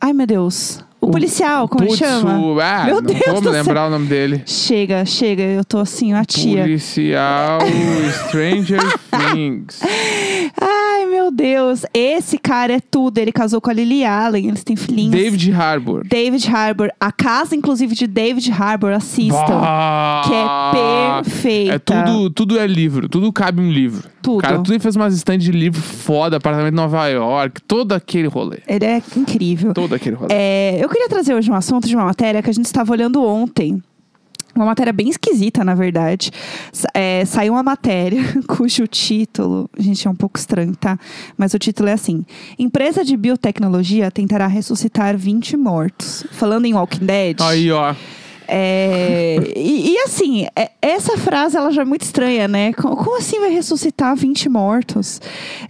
Ai, 0.00 0.12
meu 0.12 0.26
Deus. 0.26 0.80
O, 1.00 1.10
policial, 1.10 1.66
como 1.66 1.86
Putz, 1.86 2.00
ele 2.00 2.10
chama? 2.10 2.38
o- 2.38 2.60
Ah, 2.60 2.82
Meu 2.84 2.96
não 2.96 3.02
Deus 3.02 3.20
vou 3.26 3.40
me 3.40 3.48
lembrar 3.48 3.86
o 3.86 3.90
nome 3.90 4.06
dele. 4.06 4.42
Chega, 4.44 5.04
chega, 5.06 5.42
eu 5.42 5.64
tô 5.64 5.78
assim, 5.78 6.12
a 6.12 6.24
tia. 6.24 6.62
Policial 6.62 7.58
Stranger 8.28 8.80
Things. 9.32 9.80
Meu 11.30 11.32
Deus. 11.32 11.86
Esse 11.94 12.36
cara 12.36 12.74
é 12.74 12.80
tudo. 12.80 13.18
Ele 13.18 13.32
casou 13.32 13.60
com 13.60 13.70
a 13.70 13.72
Lily 13.72 14.04
Allen, 14.04 14.48
eles 14.48 14.64
têm 14.64 14.76
filhinhos. 14.76 15.12
David 15.12 15.52
Harbour. 15.52 16.04
David 16.06 16.50
Harbour. 16.50 16.90
A 16.98 17.12
casa, 17.12 17.54
inclusive, 17.54 17.94
de 17.94 18.06
David 18.06 18.50
Harbour, 18.52 18.92
assistam. 18.92 19.60
Bah! 19.60 20.22
Que 20.26 20.34
é 20.34 21.22
perfeita. 21.22 21.74
É 21.74 21.78
tudo, 21.78 22.30
tudo 22.30 22.58
é 22.58 22.66
livro, 22.66 23.08
tudo 23.08 23.32
cabe 23.32 23.62
um 23.62 23.70
livro. 23.70 24.08
Tudo. 24.20 24.42
Cara, 24.42 24.56
tudo 24.56 24.72
ele 24.72 24.80
fez 24.80 24.96
umas 24.96 25.14
estandes 25.14 25.46
de 25.46 25.52
livro 25.52 25.80
foda, 25.80 26.36
apartamento 26.36 26.72
em 26.72 26.76
Nova 26.76 27.06
York, 27.06 27.62
todo 27.62 27.92
aquele 27.92 28.28
rolê. 28.28 28.58
Ele 28.66 28.84
é 28.84 29.02
incrível. 29.16 29.72
Todo 29.72 29.94
aquele 29.94 30.16
rolê. 30.16 30.34
É, 30.34 30.78
eu 30.82 30.88
queria 30.88 31.08
trazer 31.08 31.34
hoje 31.34 31.50
um 31.50 31.54
assunto 31.54 31.88
de 31.88 31.94
uma 31.94 32.04
matéria 32.04 32.42
que 32.42 32.50
a 32.50 32.52
gente 32.52 32.66
estava 32.66 32.92
olhando 32.92 33.24
ontem. 33.24 33.82
Uma 34.60 34.66
matéria 34.66 34.92
bem 34.92 35.08
esquisita, 35.08 35.64
na 35.64 35.74
verdade. 35.74 36.30
É, 36.92 37.24
saiu 37.24 37.54
uma 37.54 37.62
matéria 37.62 38.22
cujo 38.46 38.86
título. 38.86 39.70
Gente, 39.78 40.06
é 40.06 40.10
um 40.10 40.14
pouco 40.14 40.38
estranho, 40.38 40.76
tá? 40.76 40.98
Mas 41.34 41.54
o 41.54 41.58
título 41.58 41.88
é 41.88 41.94
assim: 41.94 42.26
Empresa 42.58 43.02
de 43.02 43.16
biotecnologia 43.16 44.10
tentará 44.10 44.46
ressuscitar 44.46 45.16
20 45.16 45.56
mortos. 45.56 46.26
Falando 46.32 46.66
em 46.66 46.74
Walking 46.74 47.06
Dead. 47.06 47.40
Aí, 47.40 47.72
ó. 47.72 47.94
É, 48.52 49.36
e, 49.56 49.92
e 49.92 49.98
assim, 49.98 50.46
é- 50.56 50.70
essa 50.82 51.16
frase 51.16 51.56
ela 51.56 51.70
já 51.70 51.82
é 51.82 51.84
muito 51.84 52.02
estranha, 52.02 52.48
né? 52.48 52.72
Co- 52.72 52.96
Como, 52.96 53.16
assim 53.16 53.38
vai 53.38 53.50
ressuscitar 53.50 54.16
20 54.16 54.48
mortos? 54.48 55.20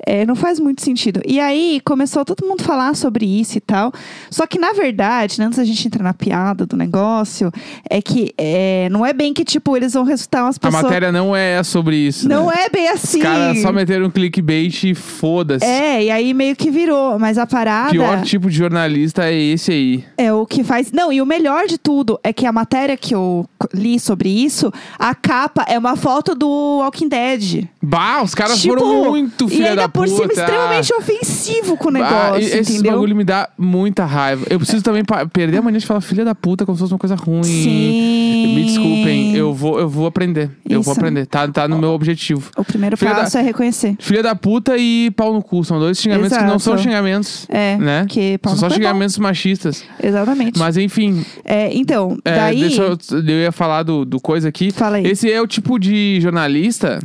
É, 0.07 0.25
não 0.25 0.35
faz 0.35 0.59
muito 0.59 0.83
sentido. 0.83 1.21
E 1.27 1.39
aí 1.39 1.81
começou 1.85 2.25
todo 2.25 2.47
mundo 2.47 2.63
falar 2.63 2.95
sobre 2.97 3.27
isso 3.27 3.59
e 3.59 3.61
tal. 3.61 3.93
Só 4.31 4.47
que, 4.47 4.59
na 4.59 4.73
verdade, 4.73 5.39
né, 5.39 5.47
antes 5.47 5.59
da 5.59 5.65
gente 5.65 5.87
entrar 5.87 6.03
na 6.03 6.15
piada 6.15 6.65
do 6.65 6.77
negócio, 6.77 7.53
é 7.89 8.01
que 8.01 8.33
é, 8.39 8.89
não 8.91 9.05
é 9.05 9.13
bem 9.13 9.35
que, 9.35 9.45
tipo, 9.45 9.77
eles 9.77 9.93
vão 9.93 10.05
ressuscitar 10.05 10.45
umas 10.45 10.57
A 10.57 10.61
pessoas. 10.61 10.83
matéria 10.85 11.13
não 11.13 11.35
é 11.37 11.63
sobre 11.63 11.97
isso. 11.97 12.29
Não 12.29 12.47
né? 12.47 12.55
é 12.67 12.69
bem 12.71 12.89
assim. 12.89 13.19
Os 13.19 13.23
caras 13.25 13.63
só 13.63 13.73
meteram 13.73 14.07
um 14.07 14.11
clickbait 14.11 14.85
e 14.85 14.95
foda-se. 14.95 15.65
É, 15.67 16.05
e 16.05 16.11
aí 16.11 16.33
meio 16.33 16.57
que 16.57 16.71
virou. 16.71 17.19
Mas 17.19 17.37
a 17.39 17.47
parada. 17.47 17.91
Pior 17.91 18.23
tipo 18.23 18.49
de 18.51 18.57
jornalista 18.57 19.25
é 19.31 19.35
esse 19.35 19.71
aí. 19.71 20.05
É 20.17 20.33
o 20.33 20.47
que 20.47 20.65
faz. 20.65 20.91
Não, 20.93 21.13
e 21.13 21.21
o 21.21 21.27
melhor 21.27 21.67
de 21.67 21.77
tudo 21.79 22.19
é 22.25 22.33
que 22.33 22.47
a 22.47 22.53
matéria 22.71 22.97
que 22.97 23.13
eu 23.13 23.49
li 23.75 23.99
sobre 23.99 24.29
isso, 24.29 24.73
a 24.97 25.13
capa 25.13 25.65
é 25.69 25.77
uma 25.77 25.97
foto 25.97 26.37
do 26.37 26.79
Walking 26.79 27.09
Dead. 27.09 27.65
Bah, 27.83 28.23
os 28.23 28.33
caras 28.33 28.61
Tipo, 28.61 28.79
foram 28.79 29.11
muito 29.11 29.47
E 29.47 29.49
filha 29.49 29.71
ainda 29.71 29.83
da 29.83 29.89
por 29.89 30.07
puta. 30.07 30.17
cima, 30.23 30.33
extremamente 30.33 30.95
ofensivo 30.95 31.77
com 31.77 31.89
o 31.89 31.93
negócio, 31.93 32.35
Ah, 32.35 32.39
e- 32.41 32.45
esse 32.45 32.75
entendeu? 32.75 32.93
bagulho 32.93 33.17
me 33.17 33.25
dá 33.25 33.49
muita 33.59 34.05
raiva. 34.05 34.47
Eu 34.49 34.61
preciso 34.61 34.85
também 34.85 35.03
perder 35.33 35.59
a 35.59 35.63
mania 35.63 35.81
de 35.81 35.87
falar 35.87 36.01
filha 36.01 36.25
da 36.25 36.33
puta 36.35 36.65
como 36.65 36.77
se 36.77 36.81
fosse 36.83 36.93
uma 36.93 36.99
coisa 36.99 37.17
ruim. 37.17 37.43
Sim. 37.43 38.20
Me 38.47 38.65
desculpem, 38.65 39.37
eu 39.37 39.53
vou, 39.55 39.79
eu 39.81 39.89
vou 39.89 40.07
aprender. 40.07 40.51
Eu 40.69 40.83
vou 40.83 40.93
Isso. 40.93 41.01
aprender. 41.01 41.27
Tá, 41.27 41.47
tá 41.49 41.67
no 41.69 41.79
meu 41.79 41.91
objetivo. 41.91 42.51
O 42.57 42.65
primeiro 42.65 42.97
Filha 42.97 43.15
passo 43.15 43.39
é 43.39 43.43
reconhecer. 43.43 43.97
Filha 43.99 44.23
da 44.23 44.35
puta 44.35 44.77
e 44.79 45.11
pau 45.17 45.33
no 45.33 45.43
cu. 45.43 45.65
São 45.65 45.79
dois 45.79 45.99
xingamentos 45.99 46.31
que 46.37 46.43
não 46.45 46.57
Exato. 46.57 46.63
são 46.63 46.79
xingamentos. 46.79 47.47
É, 47.49 47.77
Né? 47.77 48.01
porque 48.05 48.39
pau 48.43 48.55
São 48.55 48.57
no 48.57 48.61
só 48.61 48.67
cu 48.69 48.73
é 48.73 48.77
bom. 48.77 48.83
xingamentos 48.83 49.19
machistas. 49.19 49.85
Exatamente. 50.03 50.59
Mas 50.59 50.77
enfim, 50.77 51.25
É, 51.45 51.71
então, 51.75 52.17
é, 52.25 52.35
daí. 52.37 52.61
deixa 52.61 52.83
eu, 52.83 52.99
eu 53.13 53.41
ia 53.43 53.53
falar 53.53 53.83
do, 53.83 54.05
do 54.05 54.21
coisa 54.21 54.49
aqui. 54.49 54.71
Fala 54.71 54.97
aí. 54.99 55.07
Esse 55.07 55.31
é 55.31 55.41
o 55.41 55.47
tipo 55.47 55.79
de 55.79 56.19
jornalista 56.21 56.99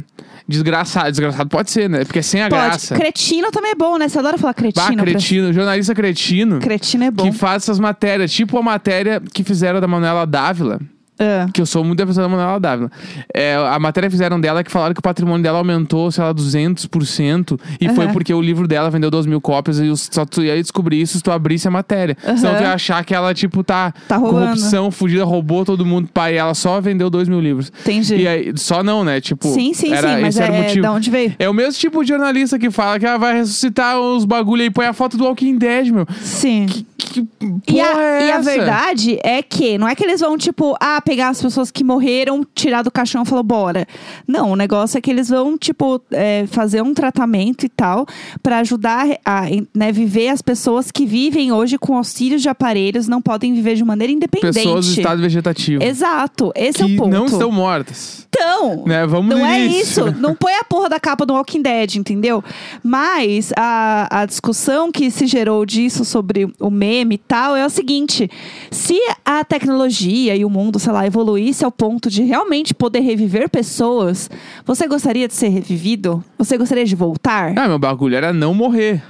desgraçado. 0.48 1.10
Desgraçado 1.12 1.50
pode 1.50 1.72
ser, 1.72 1.90
né? 1.90 2.04
Porque 2.06 2.20
é 2.20 2.22
sem 2.22 2.42
a 2.42 2.50
Pode. 2.50 2.62
graça. 2.62 2.96
Cretino 2.96 3.52
também 3.52 3.72
é 3.72 3.76
bom, 3.76 3.98
né? 3.98 4.08
Você 4.08 4.20
adora 4.20 4.38
falar 4.38 4.54
Bah, 4.54 4.62
cretino. 4.62 4.96
pra- 4.96 5.06
cretino, 5.06 5.54
jornalista 5.54 5.94
cretino. 5.96 6.60
Cretino 6.60 7.04
é 7.04 7.12
bom. 7.12 7.24
Que 7.24 7.32
faz 7.32 7.64
essas 7.64 7.80
matérias, 7.80 8.32
tipo 8.32 8.58
a 8.58 8.62
matéria 8.62 9.22
que 9.34 9.44
fizeram 9.44 9.80
da 9.82 9.88
Manuela 9.88 10.26
Dávila, 10.26 10.80
Ah, 11.20 11.48
que 11.54 11.62
eu 11.62 11.66
sou 11.66 11.84
muito 11.84 11.98
defensor 11.98 12.24
da 12.24 12.30
Manuela 12.30 12.60
Dávila. 12.60 12.92
É, 13.34 13.56
a 13.56 13.80
matéria 13.80 14.10
fizeram 14.12 14.40
dela 14.40 14.64
que 14.64 14.72
falaram 14.72 14.94
que 14.94 15.00
o 15.00 15.04
patrimônio 15.04 15.42
dela 15.42 15.58
aumentou, 15.60 16.12
sei 16.12 16.24
lá, 16.24 16.34
200%. 16.34 17.60
E 17.80 17.90
foi 17.90 18.06
Aham. 18.06 18.14
porque 18.14 18.34
o 18.34 18.42
livro 18.42 18.68
dela 18.68 18.90
vendeu 18.90 19.10
2 19.10 19.26
mil 19.26 19.40
cópias 19.40 19.80
e 19.80 19.92
só 19.96 20.26
tu 20.26 20.44
ia 20.44 20.56
descobrir 20.62 21.02
isso 21.02 21.18
se 21.18 21.24
tu 21.24 21.32
abrisse 21.32 21.68
a 21.68 21.72
matéria. 21.72 22.18
Aham. 22.26 22.38
Senão 22.38 22.56
tu 22.56 22.62
ia 22.62 22.74
achar 22.74 23.04
que 23.06 23.14
ela, 23.14 23.34
tipo, 23.34 23.64
tá, 23.64 23.94
Tá 24.08 24.18
roubando. 24.18 24.44
corrupção, 24.46 24.92
fugida, 24.92 25.24
roubou 25.24 25.64
todo 25.66 25.86
mundo. 25.86 26.10
Pai, 26.14 26.38
ela 26.38 26.54
só 26.54 26.80
vendeu 26.82 27.10
2 27.10 27.28
mil 27.30 27.40
livros. 27.40 27.72
entendi. 27.82 28.16
E 28.16 28.28
aí, 28.28 28.52
só 28.58 28.84
não, 28.84 29.04
né? 29.04 29.22
Tipo, 29.22 29.48
sim, 29.54 29.74
sim, 29.74 29.94
era, 29.94 30.16
sim. 30.16 30.22
Mas 30.22 30.38
era 30.38 30.52
o 30.52 30.56
é 30.56 30.62
motivo. 30.64 30.82
da 30.82 30.92
onde 30.92 31.10
veio? 31.10 31.34
É 31.40 31.50
o 31.50 31.54
mesmo 31.54 31.74
tipo 31.80 32.02
de 32.04 32.10
jornalista 32.10 32.60
que 32.60 32.70
fala 32.72 33.00
que 33.00 33.06
ah, 33.06 33.18
vai 33.18 33.36
ressuscitar 33.36 34.00
os 34.00 34.26
bagulho 34.26 34.62
aí, 34.64 34.70
põe 34.70 34.86
a 34.86 34.94
foto 34.94 35.18
do 35.18 35.26
Walking 35.26 35.58
Dead, 35.58 35.90
meu. 35.92 36.06
Sim. 36.22 36.66
Que 36.66 36.86
porra 37.22 37.62
E 37.68 37.82
a, 37.82 38.02
é 38.02 38.28
e 38.28 38.32
a 38.32 38.40
verdade 38.40 39.20
é 39.24 39.42
que 39.42 39.78
não 39.78 39.88
é 39.88 39.96
que 39.96 40.04
eles 40.04 40.22
vão, 40.22 40.38
tipo, 40.38 40.76
ah, 40.80 41.02
pegar 41.02 41.30
as 41.30 41.42
pessoas 41.42 41.72
que 41.72 41.84
morreram, 41.84 42.46
tirar 42.54 42.82
do 42.82 42.92
caixão 42.92 43.24
e 43.24 43.26
falar, 43.26 43.44
bora. 43.44 43.88
Não, 44.28 44.52
o 44.52 44.56
negócio 44.56 44.98
é 44.98 45.02
que 45.02 45.12
eles 45.12 45.30
vão, 45.30 45.58
tipo, 45.58 46.02
é, 46.12 46.46
fazer 46.48 46.82
um 46.82 46.94
tratamento 46.94 47.66
e 47.66 47.70
tal, 47.70 48.06
pra 48.42 48.60
ajudar 48.60 49.08
a 49.26 49.44
né, 49.74 49.92
viver 49.92 50.30
as 50.30 50.42
pessoas 50.42 50.92
que 50.92 51.06
vivem 51.06 51.52
hoje 51.52 51.78
com 51.78 51.96
auxílios 51.96 52.42
de 52.42 52.50
aparelhos, 52.50 53.08
não 53.08 53.22
podem 53.22 53.54
viver 53.54 53.76
de 53.76 53.84
maneira 53.84 54.12
independente. 54.12 54.54
Pessoas 54.54 54.88
do 54.88 54.92
estado 54.94 55.22
vegetativo. 55.22 55.84
Exato, 55.84 56.52
esse 56.56 56.84
é 56.84 56.86
que 56.86 56.94
o 56.94 56.98
ponto. 56.98 57.10
não 57.10 57.26
estão 57.26 57.52
mortas. 57.52 58.26
Então, 58.30 58.84
Né? 58.86 59.06
Vamos 59.06 59.34
não 59.34 59.46
é 59.46 59.60
isso. 59.66 60.12
Não 60.20 60.36
põe 60.36 60.54
a 60.56 60.64
porra 60.64 60.90
da 60.90 61.00
capa 61.00 61.26
do 61.26 61.34
Walking 61.34 61.62
Dead, 61.62 61.96
entendeu? 61.96 62.44
Mas 62.84 63.52
a, 63.56 64.22
a 64.22 64.26
discussão 64.26 64.92
que 64.92 65.10
se 65.10 65.26
gerou 65.26 65.66
disso 65.66 66.04
sobre 66.04 66.52
o 66.60 66.70
meme 66.70 67.05
e 67.14 67.18
tal 67.18 67.56
é 67.56 67.66
o 67.66 67.70
seguinte: 67.70 68.30
se 68.72 69.00
a 69.24 69.44
tecnologia 69.44 70.36
e 70.36 70.44
o 70.46 70.50
mundo, 70.50 70.80
sei 70.80 70.92
lá, 70.92 71.06
evoluísse 71.06 71.64
ao 71.64 71.72
ponto 71.72 72.10
de 72.10 72.24
realmente 72.24 72.74
poder 72.74 73.00
reviver 73.02 73.50
pessoas, 73.50 74.30
você 74.66 74.88
gostaria 74.88 75.28
de 75.28 75.34
ser 75.34 75.50
revivido? 75.50 76.24
Você 76.38 76.58
gostaria 76.58 76.86
de 76.86 76.96
voltar? 76.96 77.54
Ah, 77.58 77.68
meu 77.68 77.80
bagulho 77.80 78.16
era 78.16 78.34
não 78.34 78.54
morrer. 78.54 79.02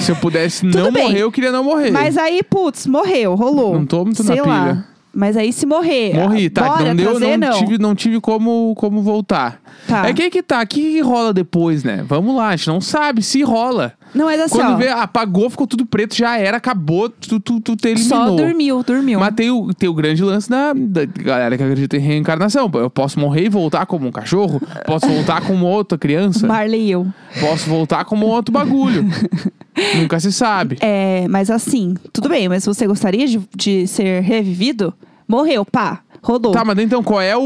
Se 0.00 0.10
eu 0.10 0.16
pudesse 0.16 0.64
não 0.66 0.92
bem. 0.92 1.04
morrer, 1.04 1.22
eu 1.22 1.32
queria 1.32 1.52
não 1.52 1.64
morrer. 1.64 1.90
Mas 1.90 2.16
aí, 2.18 2.42
putz, 2.42 2.86
morreu, 2.86 3.34
rolou. 3.34 3.74
Não 3.74 3.86
tô 3.86 4.04
muito 4.04 4.22
na 4.24 4.32
sei 4.32 4.42
lá. 4.42 4.60
pilha. 4.62 4.92
Mas 5.14 5.36
aí 5.36 5.52
se 5.52 5.66
morrer. 5.66 6.14
Morri, 6.14 6.48
tá? 6.48 6.68
Bora 6.68 6.86
não 6.86 6.96
deu, 6.96 7.10
trazer, 7.10 7.36
não, 7.36 7.50
não. 7.50 7.58
tive, 7.58 7.78
não 7.78 7.94
tive 7.94 8.20
como, 8.20 8.74
como 8.76 9.02
voltar. 9.02 9.60
Tá. 9.86 10.08
É 10.08 10.14
que 10.14 10.30
que 10.30 10.42
tá, 10.42 10.62
o 10.62 10.66
que, 10.66 10.80
que 10.80 11.00
rola 11.00 11.34
depois, 11.34 11.84
né? 11.84 12.02
Vamos 12.08 12.34
lá, 12.34 12.48
a 12.48 12.56
gente 12.56 12.68
não 12.68 12.80
sabe 12.80 13.22
se 13.22 13.42
rola. 13.42 13.92
Não, 14.14 14.26
mas 14.26 14.40
assim, 14.40 14.56
Quando 14.56 14.74
ó, 14.74 14.76
vê, 14.76 14.88
apagou, 14.88 15.48
ficou 15.48 15.66
tudo 15.66 15.86
preto, 15.86 16.14
já 16.14 16.38
era, 16.38 16.58
acabou, 16.58 17.08
tu, 17.08 17.40
tu, 17.40 17.60
tu 17.60 17.76
te 17.76 17.88
eliminou. 17.88 18.08
só 18.08 18.36
dormiu, 18.36 18.82
dormiu. 18.82 19.18
Mas 19.18 19.34
tem 19.34 19.50
o, 19.50 19.72
tem 19.72 19.88
o 19.88 19.94
grande 19.94 20.22
lance 20.22 20.50
da, 20.50 20.72
da 20.74 21.04
galera 21.04 21.56
que 21.56 21.62
acredita 21.62 21.96
em 21.96 22.00
reencarnação. 22.00 22.70
Eu 22.74 22.90
posso 22.90 23.18
morrer 23.18 23.46
e 23.46 23.48
voltar 23.48 23.86
como 23.86 24.06
um 24.06 24.12
cachorro? 24.12 24.60
Posso 24.86 25.06
voltar 25.06 25.40
como 25.46 25.66
outra 25.66 25.96
criança? 25.96 26.46
Marley 26.46 26.88
e 26.88 26.90
eu. 26.90 27.06
Posso 27.40 27.68
voltar 27.68 28.04
como 28.04 28.26
outro 28.26 28.52
bagulho. 28.52 29.06
Nunca 29.96 30.20
se 30.20 30.32
sabe. 30.32 30.76
É, 30.80 31.26
mas 31.28 31.50
assim, 31.50 31.94
tudo 32.12 32.28
bem, 32.28 32.48
mas 32.48 32.66
você 32.66 32.86
gostaria 32.86 33.26
de, 33.26 33.40
de 33.56 33.86
ser 33.86 34.22
revivido? 34.22 34.92
Morreu, 35.26 35.64
pá, 35.64 36.00
rodou. 36.22 36.52
Tá, 36.52 36.64
mas 36.64 36.78
então 36.78 37.02
qual 37.02 37.20
é 37.20 37.36
o, 37.36 37.40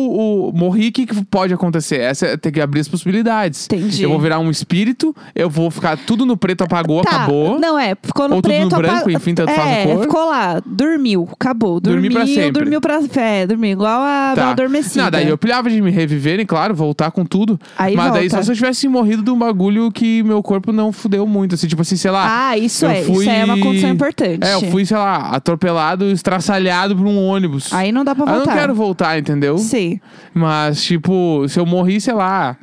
o 0.49 0.53
morri? 0.55 0.89
O 0.89 0.93
que, 0.93 1.07
que 1.07 1.25
pode 1.25 1.53
acontecer? 1.55 2.01
Essa 2.01 2.27
é 2.27 2.37
ter 2.37 2.53
que 2.53 2.61
abrir 2.61 2.81
as 2.81 2.89
possibilidades. 2.89 3.67
Entendi. 3.67 4.03
Eu 4.03 4.11
vou 4.11 4.19
virar 4.21 4.39
um 4.39 4.51
espírito, 4.51 5.15
eu 5.35 5.49
vou 5.49 5.71
ficar 5.71 5.97
tudo 5.97 6.27
no 6.27 6.37
preto, 6.37 6.63
apagou, 6.65 7.03
Tá, 7.03 7.11
acabou. 7.11 7.59
Não, 7.59 7.79
é, 7.79 7.95
ficou 8.03 8.29
no 8.29 8.37
Ou 8.37 8.43
tudo 8.43 8.53
no 8.53 8.69
preto. 8.69 8.77
branco, 8.77 8.97
apa- 9.01 9.13
enfim, 9.13 9.35
tanto 9.35 9.53
faz 9.53 9.67
a 9.67 9.71
é, 9.71 9.87
cor. 9.87 10.03
ficou 10.03 10.27
lá, 10.29 10.61
dormiu, 10.65 11.29
acabou. 11.33 11.81
Dormi 11.81 12.09
Dormiu, 12.09 12.19
pra 12.19 12.27
sempre. 12.27 12.51
dormiu 12.53 12.81
pra. 12.81 13.01
É, 13.17 13.47
dormiu 13.47 13.71
igual 13.73 14.01
a 14.03 14.33
Tá. 14.35 14.51
Adormecida. 14.51 15.05
Não, 15.05 15.11
daí 15.11 15.29
eu 15.29 15.39
pilhava 15.39 15.71
de 15.71 15.81
me 15.81 15.91
reviverem, 15.91 16.45
claro, 16.45 16.75
voltar 16.75 17.11
com 17.11 17.25
tudo. 17.25 17.59
Aí 17.79 17.95
mas 17.97 18.13
daí 18.13 18.29
volta. 18.29 18.37
só 18.37 18.43
se 18.43 18.51
eu 18.53 18.55
tivesse 18.57 18.87
morrido 18.89 19.23
de 19.23 19.31
um 19.31 19.39
bagulho 19.39 19.91
que 19.91 20.23
meu 20.23 20.43
corpo 20.43 20.73
não 20.73 20.93
fudeu 20.93 21.27
muito. 21.27 21.55
Assim, 21.55 21.67
tipo 21.67 21.83
assim, 21.83 21.97
sei 21.97 22.11
lá. 22.11 22.49
Ah, 22.51 22.59
isso 22.59 22.85
é, 22.87 23.03
fui- 23.03 23.23
isso 23.25 23.31
é 23.31 23.45
uma 23.45 23.59
condição 23.59 23.91
importante. 23.91 24.45
É, 24.45 24.55
eu 24.55 24.61
fui, 24.71 24.85
sei 24.85 24.97
lá, 24.97 25.31
atropelado, 25.31 26.11
estraçalhado 26.11 26.95
por 26.97 27.07
um 27.07 27.19
ônibus. 27.27 27.73
Aí 27.73 27.91
não 27.93 28.05
dá 28.05 28.15
pra 28.15 28.25
Ah, 28.31 28.35
voltar. 28.35 28.66
Quero 28.67 28.75
voltar, 28.75 29.19
entendeu? 29.19 29.59
Sim. 29.59 30.01
Mas, 30.35 30.83
tipo, 30.85 31.47
se 31.49 31.59
eu 31.59 31.67
morri, 31.67 32.01
sei 32.01 32.15
lá. 32.15 32.57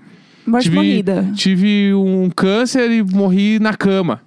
Morte 0.46 0.64
tive, 0.66 0.76
morrida. 0.76 1.32
Tive 1.36 1.94
um 1.94 2.30
câncer 2.36 2.92
e 2.92 3.04
morri 3.04 3.60
na 3.60 3.74
cama. 3.74 4.22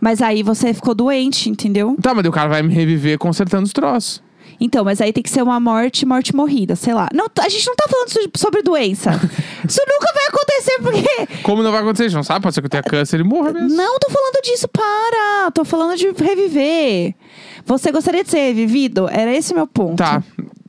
Mas 0.00 0.20
aí 0.22 0.42
você 0.42 0.72
ficou 0.74 0.94
doente, 0.94 1.48
entendeu? 1.50 1.96
Tá, 2.00 2.14
mas 2.14 2.24
o 2.26 2.32
cara 2.32 2.48
vai 2.48 2.62
me 2.62 2.72
reviver 2.72 3.18
consertando 3.18 3.64
os 3.64 3.72
troços. 3.72 4.22
Então, 4.62 4.84
mas 4.84 5.00
aí 5.00 5.10
tem 5.12 5.22
que 5.22 5.30
ser 5.30 5.42
uma 5.42 5.58
morte, 5.58 6.04
morte 6.04 6.34
morrida, 6.36 6.76
sei 6.76 6.92
lá. 6.92 7.08
Não, 7.14 7.26
a 7.38 7.48
gente 7.48 7.66
não 7.66 7.74
tá 7.74 7.84
falando 7.88 8.08
so- 8.10 8.30
sobre 8.36 8.62
doença. 8.62 9.10
Isso 9.66 9.80
nunca 9.88 10.12
vai 10.12 10.26
acontecer 10.28 10.78
porque 10.82 11.42
Como 11.42 11.62
não 11.62 11.70
vai 11.72 11.80
acontecer? 11.80 12.04
A 12.04 12.08
gente 12.08 12.16
não 12.16 12.22
sabe, 12.22 12.42
pode 12.42 12.54
ser 12.54 12.60
que 12.60 12.66
eu 12.66 12.70
tenha 12.70 12.82
câncer 12.82 13.20
e 13.20 13.24
morra 13.24 13.52
mesmo. 13.52 13.74
Não 13.74 13.98
tô 13.98 14.10
falando 14.10 14.42
disso, 14.42 14.68
para! 14.68 15.50
Tô 15.52 15.64
falando 15.64 15.96
de 15.96 16.10
reviver. 16.10 17.14
Você 17.64 17.90
gostaria 17.92 18.22
de 18.22 18.30
ser 18.30 18.38
revivido? 18.48 19.08
Era 19.08 19.34
esse 19.34 19.54
meu 19.54 19.66
ponto. 19.66 19.96
Tá. 19.96 20.22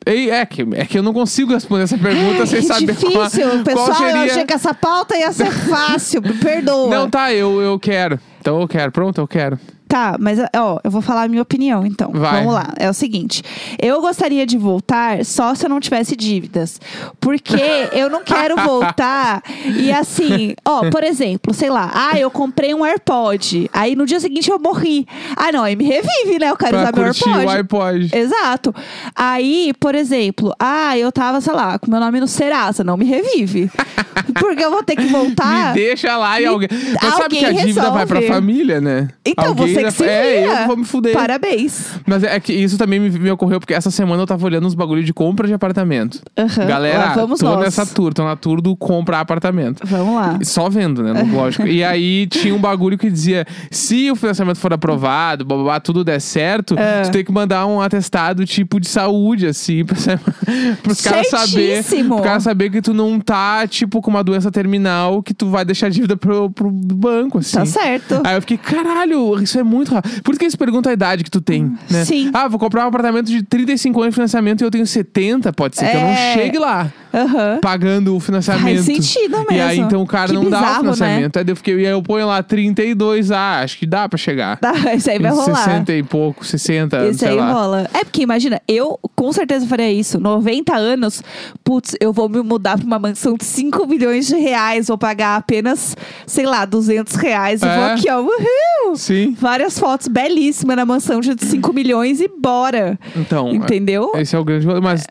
É 0.04 0.46
que, 0.48 0.66
é 0.74 0.86
que 0.86 0.98
eu 0.98 1.04
não 1.04 1.14
consigo 1.14 1.54
responder 1.54 1.84
essa 1.84 1.98
pergunta 1.98 2.42
Ai, 2.42 2.48
sem 2.48 2.62
saber 2.64 2.96
qual, 2.96 3.26
difícil. 3.26 3.64
Pessoal, 3.64 3.86
qual 3.86 3.98
seria. 3.98 4.26
eu 4.26 4.32
achei 4.32 4.46
que 4.46 4.54
essa 4.54 4.74
pauta 4.74 5.16
ia 5.16 5.32
ser 5.32 5.52
fácil. 5.52 6.22
Me 6.24 6.34
perdoa. 6.34 6.90
Não, 6.90 7.08
tá, 7.10 7.32
eu, 7.32 7.62
eu 7.62 7.80
quero. 7.80 8.20
Então 8.40 8.60
eu 8.60 8.68
quero. 8.68 8.92
Pronto, 8.92 9.22
eu 9.22 9.28
quero. 9.28 9.60
Tá, 9.92 10.16
mas 10.18 10.40
ó, 10.56 10.80
eu 10.86 10.90
vou 10.90 11.02
falar 11.02 11.24
a 11.24 11.28
minha 11.28 11.42
opinião, 11.42 11.86
então. 11.86 12.12
Vai. 12.14 12.40
Vamos 12.40 12.54
lá. 12.54 12.74
É 12.78 12.90
o 12.90 12.94
seguinte: 12.94 13.44
eu 13.78 14.00
gostaria 14.00 14.46
de 14.46 14.58
voltar 14.58 15.26
só 15.26 15.54
se 15.54 15.66
eu 15.66 15.70
não 15.70 15.82
tivesse 15.82 16.16
dívidas. 16.16 16.80
Porque 17.20 17.60
eu 17.92 18.10
não 18.10 18.24
quero 18.24 18.56
voltar 18.56 19.44
e 19.66 19.92
assim, 19.92 20.56
ó, 20.64 20.90
por 20.90 21.04
exemplo, 21.04 21.54
sei 21.54 21.70
lá, 21.70 21.92
ah, 21.94 22.18
eu 22.18 22.32
comprei 22.32 22.74
um 22.74 22.86
AirPod. 22.86 23.70
Aí 23.74 23.94
no 23.94 24.06
dia 24.06 24.22
seguinte 24.22 24.50
eu 24.50 24.58
morri. 24.58 25.06
Ah, 25.36 25.52
não, 25.52 25.64
aí 25.64 25.76
me 25.76 25.84
revive, 25.84 26.40
né? 26.40 26.50
Eu 26.52 26.56
quero 26.56 26.72
Pra 26.72 26.84
usar 26.84 26.94
meu 26.94 27.06
AirPod. 27.06 27.46
o 27.46 27.50
iPod. 27.50 28.10
Exato. 28.16 28.74
Aí, 29.14 29.74
por 29.78 29.94
exemplo, 29.94 30.56
ah, 30.58 30.98
eu 30.98 31.12
tava, 31.12 31.42
sei 31.42 31.52
lá, 31.54 31.78
com 31.78 31.92
meu 31.92 32.00
nome 32.00 32.18
no 32.22 32.30
Serasa, 32.30 32.82
não 32.82 32.96
me 32.96 33.04
revive. 33.04 33.70
Porque 34.40 34.64
eu 34.64 34.72
vou 34.72 34.84
ter 34.84 34.96
que 34.96 35.08
voltar. 35.08 35.70
Me 35.70 35.74
deixa 35.82 36.16
lá 36.16 36.40
e 36.40 36.46
alguém. 36.46 36.70
Mas 37.02 37.14
sabe 37.16 37.38
que 37.38 37.46
a 37.46 37.50
alguém 37.50 37.66
dívida 37.66 37.90
vai 37.90 38.06
pra 38.06 38.20
resolve. 38.20 38.28
família, 38.42 38.80
né? 38.80 39.10
Então, 39.26 39.48
Alguém 39.48 39.74
você 39.74 39.81
que 39.86 39.92
vai- 39.92 40.08
se 40.08 40.14
É, 40.14 40.42
vira. 40.42 40.62
eu 40.62 40.68
vou 40.68 40.78
me 40.78 40.86
fuder. 40.86 41.14
Parabéns. 41.14 41.92
Mas 42.06 42.24
é 42.24 42.40
que 42.40 42.54
isso 42.54 42.78
também 42.78 43.00
me, 43.00 43.10
me 43.10 43.32
ocorreu 43.32 43.60
porque 43.60 43.74
essa 43.74 43.90
semana 43.92 44.22
eu 44.22 44.28
tava 44.28 44.46
olhando 44.46 44.68
uns 44.68 44.74
bagulho 44.74 45.04
de 45.04 45.14
compra 45.14 45.48
de 45.48 45.54
apartamento. 45.54 46.20
Aham. 46.38 46.66
Galera, 46.66 46.98
Lá 47.00 47.14
vamos 47.16 47.40
tô 47.40 47.46
nós. 47.46 47.60
nessa 47.60 47.86
tour, 47.86 48.14
tô 48.14 48.24
na 48.24 48.36
tour 48.36 48.62
do 48.62 48.76
comprar 48.76 49.20
apartamento. 49.20 49.82
Vamos 49.86 50.16
lá. 50.16 50.38
Só 50.44 50.70
vendo, 50.70 51.04
né? 51.04 51.24
Lógico. 51.34 51.68
e 51.68 51.84
aí 51.84 52.28
tinha 52.28 52.54
um 52.54 52.60
bagulho 52.60 52.98
que 52.98 53.10
dizia: 53.10 53.46
se 53.70 54.10
o 54.12 54.16
financiamento 54.16 54.58
for 54.58 54.74
aprovado, 54.74 55.46
blá, 55.46 55.80
tudo 55.80 56.04
der 56.04 56.20
certo, 56.20 56.76
É. 56.78 57.02
tu 57.04 57.12
tem 57.12 57.24
que 57.24 57.32
mandar 57.32 57.66
um 57.66 57.80
atestado 57.82 58.46
tipo 58.46 58.80
de 58.80 58.88
saúde, 58.88 59.48
assim, 59.48 59.84
pra, 59.86 59.96
pros 60.84 61.02
caras 61.02 61.28
saber. 61.30 61.84
Pro 62.08 62.22
cara 62.22 62.40
saber 62.40 62.70
que 62.70 62.82
tu 62.82 62.94
não 62.94 63.20
tá, 63.20 63.68
tipo, 63.68 64.02
com 64.02 64.10
uma 64.10 64.24
doença 64.24 64.52
terminal 64.52 65.22
que 65.24 65.34
tu 65.34 65.48
vai 65.50 65.64
deixar 65.66 65.90
dívida 65.90 66.16
pro, 66.18 66.50
pro 66.50 66.70
banco, 66.72 67.38
assim. 67.40 67.58
Tá 67.58 67.66
certo. 67.66 68.22
Aí 68.24 68.36
eu 68.36 68.42
fiquei, 68.42 68.58
caralho, 68.58 69.42
isso 69.42 69.58
é 69.60 69.64
muito 69.72 69.94
rápido. 69.94 70.22
Por 70.22 70.32
isso 70.32 70.40
que 70.40 70.46
eles 70.46 70.56
perguntam 70.56 70.90
a 70.90 70.94
idade 70.94 71.24
que 71.24 71.32
tu 71.32 71.42
tem, 71.42 71.72
né? 71.90 72.06
Sim. 72.06 72.30
Ah, 72.34 72.48
vou 72.48 72.60
comprar 72.60 72.86
um 72.86 72.88
apartamento 72.90 73.28
de 73.28 73.42
35 73.44 74.02
anos 74.02 74.12
de 74.12 74.16
financiamento 74.16 74.62
e 74.62 74.66
eu 74.66 74.72
tenho 74.72 74.86
70, 74.86 75.52
pode 75.54 75.78
ser 75.78 75.90
que 75.90 75.96
eu 75.98 76.02
não 76.02 76.10
É. 76.10 76.34
chegue 76.34 76.58
lá. 76.60 76.92
Aham. 77.14 77.60
pagando 77.62 78.16
o 78.16 78.20
financiamento. 78.20 78.84
Faz 78.84 78.86
sentido 78.86 79.38
mesmo. 79.40 79.52
E 79.54 79.62
aí, 79.62 79.80
então, 79.80 80.02
o 80.02 80.08
cara 80.08 80.28
Que 80.30 80.34
não 80.34 80.50
dá 80.50 80.58
o 80.58 80.62
bizarro, 80.62 80.74
né? 80.74 80.80
financiamento. 80.94 81.38
Aí 81.38 81.46
eu 81.48 81.56
fiquei, 81.56 81.74
e 81.76 81.86
aí 81.86 81.92
eu 81.92 82.02
ponho 82.02 82.28
lá 82.28 82.42
32, 82.42 83.32
ah, 83.32 83.60
acho 83.62 83.78
que 83.78 83.86
dá 83.86 84.08
pra 84.08 84.18
chegar. 84.18 84.58
Tá, 84.58 84.74
isso 84.96 85.10
aí 85.10 85.20
vai 85.20 85.32
rolar. 85.32 85.56
60 85.56 85.94
e 85.94 86.04
pouco, 86.04 86.46
60 86.46 86.98
anos, 86.98 87.10
Esse 87.12 87.20
sei 87.20 87.30
aí 87.30 87.36
lá. 87.36 87.52
rola. 87.52 87.90
É 87.94 88.04
porque 88.04 88.22
imagina, 88.22 88.62
eu 88.68 89.00
com 89.16 89.32
certeza 89.34 89.66
faria 89.68 89.92
isso. 89.92 90.20
90 90.20 90.76
anos, 90.76 91.24
putz, 91.64 91.96
eu 92.00 92.12
vou 92.14 92.28
me 92.30 92.42
mudar 92.42 92.78
pra 92.78 92.86
uma 92.86 93.00
mansão 93.00 93.36
de 93.36 93.44
5 93.46 93.86
milhões 93.88 94.28
de 94.28 94.36
reais. 94.36 94.88
Vou 94.88 94.98
pagar 94.98 95.36
apenas, 95.38 95.96
sei 96.26 96.46
lá, 96.46 96.66
200 96.66 97.16
reais. 97.16 97.62
Eu 97.62 97.70
vou 97.70 97.84
É. 97.84 97.94
aqui, 97.94 98.10
ó, 98.10 98.20
uhul! 98.22 98.96
Sim. 98.96 99.36
Várias 99.40 99.78
fotos 99.80 100.08
belíssimas 100.08 100.76
na 100.76 100.86
mansão 100.86 101.20
de 101.22 101.34
5 101.40 101.72
milhões 101.74 102.20
e 102.22 102.28
bora. 102.28 103.00
Então, 103.16 103.50
Entendeu? 103.54 104.12
esse 104.16 104.36
é 104.36 104.40
o 104.40 104.44
grande. 104.44 104.66
Mas, 104.82 105.04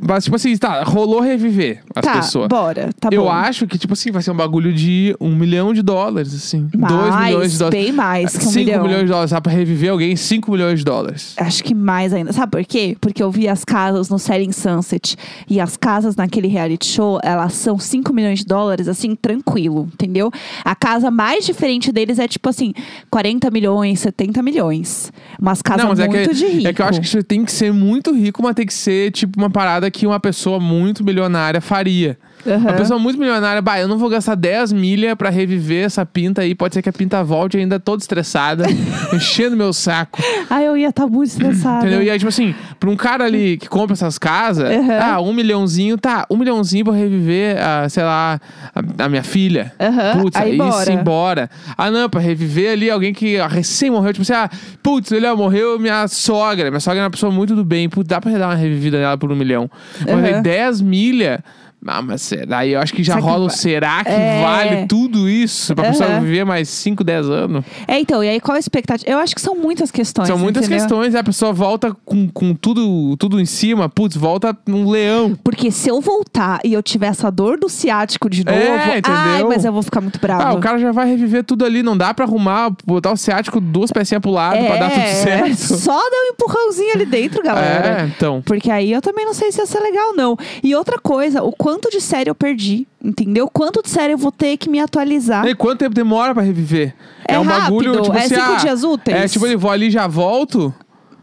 mas, 0.00 0.24
tipo 0.24 0.36
assim, 0.36 0.56
tá, 0.56 0.82
rolou 0.82 1.20
reviver 1.34 1.82
as 1.94 2.04
tá, 2.04 2.12
pessoas. 2.16 2.48
bora. 2.48 2.90
Tá 2.98 3.08
eu 3.12 3.24
bom. 3.24 3.30
acho 3.30 3.66
que, 3.66 3.78
tipo 3.78 3.92
assim, 3.92 4.10
vai 4.10 4.22
ser 4.22 4.30
um 4.30 4.36
bagulho 4.36 4.72
de 4.72 5.14
um 5.20 5.34
milhão 5.34 5.72
de 5.72 5.82
dólares, 5.82 6.34
assim. 6.34 6.68
mais, 6.76 6.92
dois 6.92 7.16
milhões 7.24 7.52
de 7.52 7.58
dólares. 7.58 7.84
bem 7.84 7.92
mais 7.92 8.36
que 8.36 8.46
um 8.46 8.50
5 8.50 8.64
milhão. 8.64 8.82
milhões 8.82 9.02
de 9.02 9.08
dólares, 9.08 9.30
sabe? 9.30 9.42
Pra 9.42 9.52
reviver 9.52 9.90
alguém, 9.90 10.16
5 10.16 10.50
milhões 10.50 10.78
de 10.78 10.84
dólares. 10.84 11.34
Acho 11.36 11.62
que 11.62 11.74
mais 11.74 12.12
ainda. 12.12 12.32
Sabe 12.32 12.52
por 12.52 12.64
quê? 12.64 12.96
Porque 13.00 13.22
eu 13.22 13.30
vi 13.30 13.48
as 13.48 13.64
casas 13.64 14.08
no 14.08 14.18
Selling 14.18 14.52
Sunset. 14.52 15.16
E 15.48 15.60
as 15.60 15.76
casas 15.76 16.16
naquele 16.16 16.48
reality 16.48 16.86
show, 16.86 17.18
elas 17.22 17.52
são 17.54 17.78
5 17.78 18.12
milhões 18.12 18.40
de 18.40 18.46
dólares, 18.46 18.88
assim, 18.88 19.14
tranquilo, 19.14 19.88
entendeu? 19.92 20.30
A 20.64 20.74
casa 20.74 21.10
mais 21.10 21.44
diferente 21.44 21.92
deles 21.92 22.18
é 22.18 22.26
tipo 22.28 22.48
assim, 22.48 22.72
40 23.10 23.50
milhões, 23.50 24.00
70 24.00 24.42
milhões. 24.42 25.12
Umas 25.40 25.62
casas 25.62 25.82
Não, 25.82 25.90
mas 25.90 25.98
é 25.98 26.08
muito 26.08 26.30
que, 26.30 26.34
de 26.34 26.46
rico. 26.46 26.68
é 26.68 26.72
que 26.72 26.82
eu 26.82 26.86
acho 26.86 27.00
que 27.00 27.08
você 27.08 27.22
tem 27.22 27.44
que 27.44 27.52
ser 27.52 27.72
muito 27.72 28.12
rico, 28.14 28.42
mas 28.42 28.54
tem 28.54 28.66
que 28.66 28.74
ser, 28.74 29.10
tipo, 29.12 29.38
uma 29.38 29.50
parada 29.50 29.90
que 29.90 30.06
uma 30.06 30.20
pessoa 30.20 30.60
muito 30.60 31.04
milionária 31.04 31.60
faria. 31.60 32.18
Aham. 32.46 32.58
Uma 32.58 32.72
pessoa 32.74 32.98
muito 32.98 33.18
milionária, 33.18 33.60
bah, 33.62 33.78
eu 33.80 33.88
não 33.88 33.98
vou 33.98 34.08
gastar 34.08 34.34
10 34.34 34.72
milha 34.72 35.16
pra 35.16 35.30
reviver 35.30 35.84
essa 35.84 36.04
pinta 36.04 36.42
aí. 36.42 36.54
Pode 36.54 36.74
ser 36.74 36.82
que 36.82 36.88
a 36.88 36.92
pinta 36.92 37.22
volte 37.24 37.56
ainda 37.56 37.80
toda 37.80 38.02
estressada, 38.02 38.64
enchendo 39.12 39.56
meu 39.56 39.72
saco. 39.72 40.22
Ah, 40.50 40.62
eu 40.62 40.76
ia 40.76 40.88
estar 40.88 41.06
muito 41.06 41.28
estressada. 41.30 41.78
Entendeu? 41.86 42.02
E 42.02 42.10
aí, 42.10 42.18
tipo 42.18 42.28
assim, 42.28 42.54
pra 42.78 42.90
um 42.90 42.96
cara 42.96 43.24
ali 43.24 43.56
que 43.56 43.68
compra 43.68 43.94
essas 43.94 44.18
casas, 44.18 44.70
Aham. 44.70 44.98
ah, 45.00 45.20
um 45.20 45.32
milhãozinho, 45.32 45.96
tá, 45.96 46.26
um 46.30 46.36
milhãozinho 46.36 46.84
pra 46.84 46.94
reviver, 46.94 47.56
a, 47.62 47.88
sei 47.88 48.02
lá, 48.02 48.40
a, 48.74 49.04
a 49.04 49.08
minha 49.08 49.22
filha. 49.22 49.72
Aham, 49.80 50.20
Putz, 50.20 50.36
aí 50.36 50.52
aí 50.52 50.58
bora. 50.58 50.84
sim, 50.84 50.96
bora. 50.98 51.50
Ah, 51.76 51.90
não, 51.90 52.08
pra 52.08 52.20
reviver 52.20 52.72
ali 52.72 52.90
alguém 52.90 53.12
que 53.12 53.36
recém 53.48 53.90
morreu, 53.90 54.12
tipo 54.12 54.22
assim, 54.22 54.32
ah, 54.34 54.50
putz, 54.82 55.10
ele 55.12 55.32
morreu 55.34 55.78
minha 55.78 56.06
sogra. 56.08 56.70
Minha 56.70 56.80
sogra 56.80 57.00
é 57.00 57.04
uma 57.04 57.10
pessoa 57.10 57.32
muito 57.32 57.54
do 57.56 57.64
bem, 57.64 57.88
putz, 57.88 58.08
dá 58.08 58.20
pra 58.20 58.30
dar 58.32 58.48
uma 58.48 58.54
revivida 58.54 58.98
nela 58.98 59.16
por 59.16 59.30
um 59.32 59.36
milhão. 59.36 59.70
Mas 60.00 60.34
Aham. 60.34 60.42
10 60.42 60.80
milha. 60.80 61.42
Ah, 61.86 62.00
mas 62.02 62.22
será? 62.22 62.66
Eu 62.66 62.80
acho 62.80 62.92
que 62.94 63.02
já 63.02 63.14
Será 63.14 63.22
que 63.24 63.30
rola 63.30 63.44
o 63.44 63.48
vai- 63.48 63.56
será 63.56 64.04
que 64.04 64.10
É. 64.10 64.40
vale 64.42 64.86
tudo 64.86 65.28
isso 65.28 65.74
pra 65.74 65.84
pessoa 65.90 66.08
Aham. 66.10 66.20
viver 66.20 66.44
mais 66.44 66.68
5, 66.68 67.04
10 67.04 67.28
anos? 67.28 67.64
É, 67.86 67.98
então, 67.98 68.24
e 68.24 68.28
aí 68.28 68.40
qual 68.40 68.56
a 68.56 68.58
expectativa? 68.58 69.10
Eu 69.10 69.18
acho 69.18 69.34
que 69.34 69.40
são 69.40 69.54
muitas 69.54 69.90
questões. 69.90 70.26
São 70.28 70.38
muitas 70.38 70.64
entendeu? 70.64 70.78
questões, 70.86 71.14
e 71.14 71.16
a 71.18 71.22
pessoa 71.24 71.52
volta 71.52 71.94
com, 72.04 72.28
com 72.28 72.54
tudo, 72.54 73.16
tudo 73.18 73.40
em 73.40 73.44
cima, 73.46 73.88
putz, 73.88 74.16
volta 74.16 74.56
um 74.68 74.88
leão. 74.88 75.38
Porque 75.44 75.70
se 75.70 75.88
eu 75.90 76.00
voltar 76.00 76.58
e 76.64 76.72
eu 76.72 76.82
tiver 76.82 77.08
essa 77.08 77.30
dor 77.30 77.58
do 77.58 77.68
ciático 77.68 78.30
de 78.30 78.44
novo, 78.44 78.56
É, 78.58 78.98
entendeu? 78.98 79.12
ai, 79.20 79.44
mas 79.44 79.64
eu 79.64 79.72
vou 79.72 79.82
ficar 79.82 80.00
muito 80.00 80.18
brava. 80.18 80.44
Ah, 80.44 80.52
o 80.54 80.60
cara 80.60 80.78
já 80.78 80.90
vai 80.92 81.06
reviver 81.06 81.44
tudo 81.44 81.64
ali, 81.64 81.82
não 81.82 81.96
dá 81.96 82.14
pra 82.14 82.24
arrumar, 82.24 82.72
botar 82.86 83.12
o 83.12 83.16
ciático 83.16 83.60
duas 83.60 83.90
pecinhas 83.92 84.22
pro 84.22 84.30
lado 84.30 84.64
pra 84.64 84.76
dar 84.76 84.90
tudo 84.90 85.02
certo. 85.22 85.50
É, 85.50 85.54
Só 85.54 85.92
dar 85.92 86.16
um 86.28 86.32
empurrãozinho 86.32 86.94
ali 86.94 87.04
dentro, 87.06 87.42
galera. 87.42 88.02
É, 88.02 88.04
então. 88.06 88.42
Porque 88.42 88.70
aí 88.70 88.90
eu 88.92 89.02
também 89.02 89.26
não 89.26 89.34
sei 89.34 89.52
se 89.52 89.60
ia 89.60 89.66
ser 89.66 89.80
legal, 89.80 90.14
não. 90.14 90.36
E 90.62 90.74
outra 90.74 90.98
coisa, 90.98 91.42
o 91.42 91.52
quanto 91.52 91.73
de 91.90 92.00
série 92.00 92.30
eu 92.30 92.34
perdi, 92.34 92.86
entendeu? 93.02 93.48
Quanto 93.48 93.82
de 93.82 93.88
série 93.88 94.12
eu 94.12 94.18
vou 94.18 94.32
ter 94.32 94.56
que 94.56 94.68
me 94.68 94.80
atualizar. 94.80 95.46
E 95.46 95.54
quanto 95.54 95.80
tempo 95.80 95.94
demora 95.94 96.34
pra 96.34 96.42
reviver? 96.42 96.94
É 97.26 97.38
um 97.38 97.42
rápido, 97.42 97.62
bagulho, 97.62 98.02
tipo 98.02 98.16
é 98.16 98.20
assim, 98.20 98.34
cinco 98.34 98.52
ah, 98.52 98.56
dias 98.56 98.82
úteis. 98.82 99.16
É, 99.16 99.28
tipo, 99.28 99.46
eu 99.46 99.58
vou 99.58 99.70
ali 99.70 99.86
e 99.86 99.90
já 99.90 100.06
volto. 100.06 100.74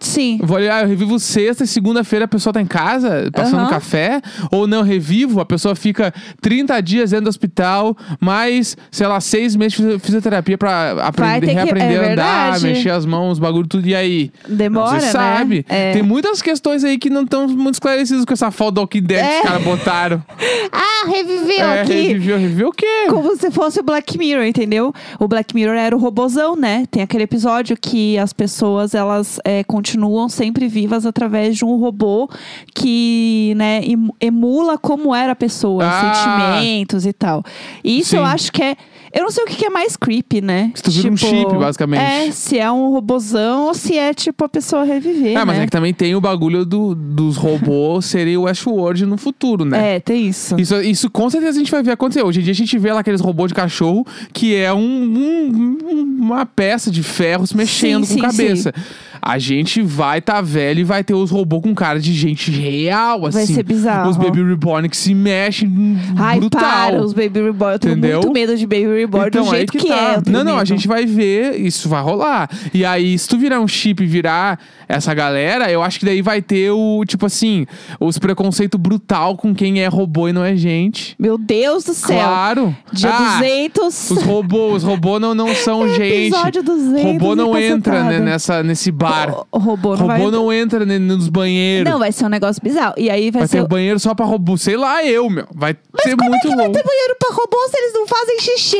Sim. 0.01 0.39
Vou 0.43 0.57
ali, 0.57 0.67
ah, 0.67 0.81
eu 0.81 0.87
revivo 0.87 1.19
sexta 1.19 1.63
e 1.63 1.67
segunda-feira 1.67 2.25
a 2.25 2.27
pessoa 2.27 2.51
tá 2.51 2.59
em 2.61 2.65
casa, 2.65 3.29
passando 3.31 3.61
Aham. 3.61 3.69
café. 3.69 4.21
Ou 4.51 4.65
não, 4.67 4.81
revivo, 4.81 5.39
a 5.39 5.45
pessoa 5.45 5.75
fica 5.75 6.11
30 6.41 6.81
dias 6.81 7.11
dentro 7.11 7.25
do 7.25 7.29
hospital, 7.29 7.95
mais, 8.19 8.75
sei 8.89 9.05
lá, 9.07 9.21
seis 9.21 9.55
meses 9.55 9.77
de 9.77 9.99
fisioterapia 9.99 10.57
pra 10.57 10.93
aprender, 11.05 11.41
ter 11.41 11.47
que- 11.47 11.53
reaprender 11.53 11.91
é 11.91 12.09
a 12.09 12.11
andar, 12.13 12.41
verdade. 12.51 12.63
mexer 12.65 12.89
as 12.89 13.05
mãos, 13.05 13.37
bagulho 13.39 13.67
tudo. 13.67 13.87
E 13.87 13.93
aí? 13.95 14.31
Demora, 14.47 14.99
Você 14.99 15.05
né? 15.05 15.11
sabe. 15.11 15.65
É. 15.69 15.93
Tem 15.93 16.01
muitas 16.03 16.41
questões 16.41 16.83
aí 16.83 16.97
que 16.97 17.09
não 17.09 17.21
estão 17.23 17.47
muito 17.47 17.75
esclarecidas 17.75 18.25
com 18.25 18.33
essa 18.33 18.49
foto 18.51 18.75
do 18.75 18.81
Walking 18.81 19.03
Dead 19.03 19.19
que 19.23 19.31
É. 19.31 19.37
os 19.39 19.43
caras 19.47 19.63
botaram. 19.63 20.23
Ah, 20.73 21.07
reviveu 21.09 21.65
é, 21.65 21.81
aqui. 21.81 21.93
reviveu, 22.07 22.37
reviveu 22.37 22.67
o 22.69 22.71
quê? 22.71 22.85
Como 23.09 23.35
se 23.35 23.49
fosse 23.51 23.79
o 23.79 23.83
Black 23.83 24.17
Mirror, 24.17 24.45
entendeu? 24.45 24.93
O 25.19 25.27
Black 25.27 25.53
Mirror 25.55 25.75
era 25.75 25.95
o 25.95 25.99
robozão, 25.99 26.55
né? 26.55 26.85
Tem 26.91 27.01
aquele 27.03 27.23
episódio 27.23 27.75
que 27.79 28.17
as 28.17 28.31
pessoas, 28.33 28.93
elas 28.93 29.39
é, 29.43 29.63
continuam 29.91 30.29
sempre 30.29 30.67
vivas 30.67 31.05
através 31.05 31.57
de 31.57 31.65
um 31.65 31.75
robô 31.77 32.29
que, 32.73 33.53
né, 33.57 33.81
em- 33.83 34.09
emula 34.21 34.77
como 34.77 35.13
era 35.13 35.33
a 35.33 35.35
pessoa, 35.35 35.83
Ah. 35.85 36.13
sentimentos 36.13 37.05
e 37.05 37.11
tal. 37.13 37.43
E 37.83 37.99
isso 37.99 38.11
Sim. 38.11 38.17
eu 38.17 38.25
acho 38.25 38.51
que 38.51 38.63
é... 38.63 38.77
Eu 39.13 39.23
não 39.23 39.31
sei 39.31 39.43
o 39.43 39.47
que 39.47 39.55
que 39.55 39.65
é 39.65 39.69
mais 39.69 39.95
creepy, 39.97 40.41
né? 40.41 40.71
Se 40.75 40.83
tu 40.83 40.91
vira 40.91 41.11
um 41.11 41.17
chip, 41.17 41.53
basicamente. 41.57 42.01
É, 42.01 42.31
se 42.31 42.57
é 42.57 42.71
um 42.71 42.89
robozão 42.91 43.65
ou 43.67 43.73
se 43.73 43.97
é, 43.97 44.13
tipo, 44.13 44.43
a 44.45 44.49
pessoa 44.49 44.83
reviver, 44.83 45.37
Ah, 45.37 45.45
mas 45.45 45.57
né? 45.57 45.63
é 45.63 45.65
que 45.65 45.71
também 45.71 45.93
tem 45.93 46.15
o 46.15 46.21
bagulho 46.21 46.65
do, 46.65 46.95
dos 46.95 47.35
robôs 47.37 48.05
serem 48.05 48.37
o 48.37 48.43
Westworld 48.43 49.05
no 49.05 49.17
futuro, 49.17 49.65
né? 49.65 49.95
É, 49.95 49.99
tem 49.99 50.27
isso. 50.27 50.59
Isso, 50.59 50.75
isso 50.81 51.09
com 51.09 51.29
certeza 51.29 51.57
a 51.57 51.59
gente 51.59 51.71
vai 51.71 51.83
ver 51.83 51.91
acontecer. 51.91 52.23
Hoje 52.23 52.39
em 52.39 52.43
dia 52.43 52.51
a 52.51 52.55
gente 52.55 52.77
vê 52.77 52.91
lá 52.93 52.99
aqueles 53.01 53.21
robôs 53.21 53.49
de 53.49 53.55
cachorro 53.55 54.05
que 54.33 54.55
é 54.55 54.73
um, 54.73 54.79
um- 54.79 55.77
um- 55.91 56.17
uma 56.21 56.45
peça 56.45 56.89
de 56.91 57.03
ferro 57.03 57.45
se 57.47 57.55
mexendo 57.57 58.05
Sim, 58.05 58.19
com 58.19 58.29
sim, 58.31 58.37
cabeça. 58.37 58.73
A 59.21 59.37
gente 59.37 59.81
vai 59.83 60.19
tá 60.19 60.41
velho 60.41 60.79
e 60.79 60.83
vai 60.83 61.03
ter 61.03 61.13
os 61.13 61.29
robôs 61.29 61.61
com 61.61 61.75
cara 61.75 61.99
de 61.99 62.11
gente 62.13 62.49
real, 62.49 63.25
assim. 63.27 63.37
Vai 63.37 63.45
ser 63.45 63.63
bizarro. 63.63 64.09
Os 64.09 64.17
Baby 64.17 64.41
Reborn 64.43 64.89
que 64.89 64.97
se 64.97 65.13
mexem 65.13 65.71
Ai, 66.17 66.39
brutal. 66.39 66.61
para, 66.61 67.01
os 67.03 67.13
Baby 67.13 67.41
Reborn. 67.41 67.73
Eu 67.75 67.79
tenho 67.79 67.91
Entendeu? 67.97 68.19
muito 68.21 68.31
medo 68.33 68.57
de 68.57 68.65
Baby 68.65 69.00
Reborn 69.01 69.29
do 69.29 69.39
Então, 69.39 69.51
aí 69.51 69.57
jeito 69.57 69.71
que, 69.71 69.79
que, 69.79 69.87
tá. 69.87 70.21
é. 70.25 70.29
Não, 70.29 70.43
não, 70.43 70.57
a 70.57 70.65
gente 70.65 70.87
vai 70.87 71.05
ver, 71.05 71.59
isso 71.59 71.87
vai 71.89 72.01
rolar. 72.01 72.49
E 72.73 72.83
aí, 72.85 73.17
se 73.17 73.27
tu 73.27 73.37
virar 73.37 73.59
um 73.59 73.67
chip 73.67 74.03
e 74.03 74.07
virar 74.07 74.59
essa 74.87 75.13
galera, 75.13 75.71
eu 75.71 75.81
acho 75.81 75.99
que 75.99 76.05
daí 76.05 76.21
vai 76.21 76.41
ter 76.41 76.71
o, 76.71 77.03
tipo 77.05 77.25
assim, 77.25 77.65
os 77.99 78.17
preconceito 78.17 78.77
brutal 78.77 79.35
com 79.37 79.53
quem 79.55 79.81
é 79.81 79.87
robô 79.87 80.27
e 80.27 80.33
não 80.33 80.43
é 80.43 80.55
gente. 80.55 81.15
Meu 81.19 81.37
Deus 81.37 81.83
do 81.83 81.93
céu. 81.93 82.17
Claro. 82.17 82.75
Dia 82.91 83.09
Ah, 83.13 83.37
200. 83.39 84.11
Os 84.11 84.23
robôs, 84.23 84.77
os 84.77 84.83
robôs 84.83 85.21
não, 85.21 85.33
não 85.33 85.53
são 85.55 85.87
gente. 85.93 86.27
Episódio 86.27 86.63
200 86.63 87.03
robô 87.03 87.35
não 87.35 87.57
entra 87.57 88.03
né, 88.03 88.19
nessa, 88.19 88.61
nesse 88.63 88.91
bar. 88.91 89.31
O, 89.51 89.57
o 89.57 89.59
robô 89.59 89.95
não 89.95 90.07
robô 90.07 90.31
não 90.31 90.51
entra 90.53 90.85
ne- 90.85 90.99
nos 90.99 91.29
banheiros. 91.29 91.91
Não, 91.91 91.99
vai 91.99 92.11
ser 92.11 92.25
um 92.25 92.29
negócio 92.29 92.61
bizarro. 92.61 92.93
E 92.97 93.09
aí 93.09 93.31
vai 93.31 93.41
vai 93.41 93.47
ser... 93.47 93.61
ter 93.61 93.67
banheiro 93.67 93.99
só 93.99 94.13
pra 94.13 94.25
robô. 94.25 94.57
Sei 94.57 94.75
lá, 94.75 95.03
eu, 95.05 95.29
meu. 95.29 95.47
Vai 95.53 95.75
ser 96.01 96.15
Como 96.15 96.23
é 96.25 96.29
muito 96.29 96.41
que 96.41 96.55
vai 96.55 96.69
ter 96.69 96.83
banheiro 96.83 97.15
pra 97.19 97.29
robô 97.35 97.57
se 97.69 97.77
eles 97.77 97.93
não 97.93 98.07
fazem 98.07 98.39
xixi? 98.39 98.77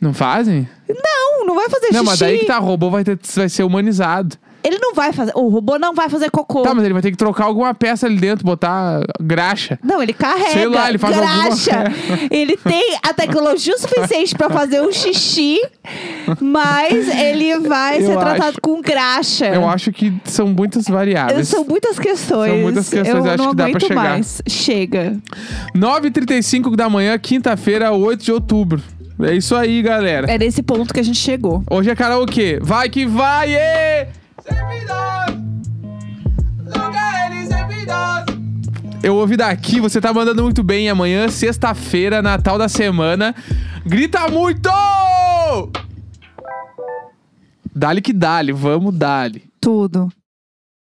Não 0.00 0.12
fazem? 0.14 0.68
Não, 0.88 1.46
não 1.46 1.54
vai 1.54 1.68
fazer 1.68 1.86
Não, 1.92 2.00
xixi. 2.00 2.04
mas 2.06 2.18
daí 2.18 2.38
que 2.40 2.46
tá, 2.46 2.58
robô 2.58 2.90
vai, 2.90 3.04
ter, 3.04 3.18
vai 3.34 3.48
ser 3.48 3.62
humanizado. 3.64 4.36
Ele 4.62 4.78
não 4.78 4.94
vai 4.94 5.12
fazer... 5.12 5.30
O 5.34 5.48
robô 5.48 5.78
não 5.78 5.92
vai 5.94 6.08
fazer 6.08 6.30
cocô. 6.30 6.62
Tá, 6.62 6.74
mas 6.74 6.84
ele 6.84 6.94
vai 6.94 7.02
ter 7.02 7.10
que 7.10 7.18
trocar 7.18 7.44
alguma 7.44 7.74
peça 7.74 8.06
ali 8.06 8.16
dentro, 8.16 8.46
botar 8.46 9.02
graxa. 9.20 9.78
Não, 9.84 10.02
ele 10.02 10.14
carrega, 10.14 10.52
Sei 10.52 10.66
lá, 10.66 10.88
ele 10.88 10.96
faz 10.96 11.18
alguma- 11.18 11.42
graxa. 11.44 11.84
Ele 12.32 12.56
tem 12.56 12.96
a 13.02 13.12
tecnologia 13.12 13.76
suficiente 13.76 14.34
pra 14.34 14.48
fazer 14.48 14.80
um 14.80 14.90
xixi, 14.90 15.60
mas 16.40 17.08
ele 17.08 17.58
vai 17.60 17.98
Eu 17.98 18.06
ser 18.06 18.18
tratado 18.18 18.42
acho- 18.48 18.60
com 18.62 18.80
graxa. 18.80 19.46
Eu 19.48 19.68
acho 19.68 19.92
que 19.92 20.10
são 20.24 20.46
muitas 20.48 20.86
variáveis. 20.86 21.46
São 21.46 21.62
muitas 21.64 21.98
questões. 21.98 22.50
São 22.50 22.58
muitas 22.60 22.88
questões, 22.88 23.08
eu 23.08 23.16
eu 23.26 23.32
acho 23.32 23.42
não 23.42 23.50
que 23.50 23.56
dá 23.56 23.64
pra 23.64 23.70
aguento 23.72 23.86
chegar. 23.88 24.02
mais. 24.02 24.42
Chega. 24.48 25.16
9h35 25.76 26.74
da 26.74 26.88
manhã, 26.88 27.18
quinta-feira, 27.18 27.92
8 27.92 28.24
de 28.24 28.32
outubro. 28.32 28.82
É 29.20 29.34
isso 29.34 29.54
aí, 29.54 29.80
galera. 29.80 30.30
É 30.30 30.36
nesse 30.36 30.62
ponto 30.62 30.92
que 30.92 31.00
a 31.00 31.02
gente 31.02 31.18
chegou. 31.18 31.62
Hoje 31.70 31.90
é 31.90 31.94
karaokê. 31.94 32.58
Vai 32.60 32.88
que 32.88 33.06
vai! 33.06 33.54
ê! 33.54 34.08
Eu 39.02 39.16
ouvi 39.16 39.36
daqui, 39.36 39.80
você 39.80 40.00
tá 40.00 40.12
mandando 40.12 40.42
muito 40.42 40.62
bem. 40.62 40.88
Amanhã, 40.88 41.28
sexta-feira, 41.28 42.22
Natal 42.22 42.56
da 42.56 42.68
semana. 42.68 43.34
Grita 43.84 44.28
muito! 44.28 44.70
Dale 47.74 48.00
que 48.00 48.12
dale, 48.12 48.52
vamos 48.52 48.94
dale. 48.96 49.44
Tudo. 49.60 50.10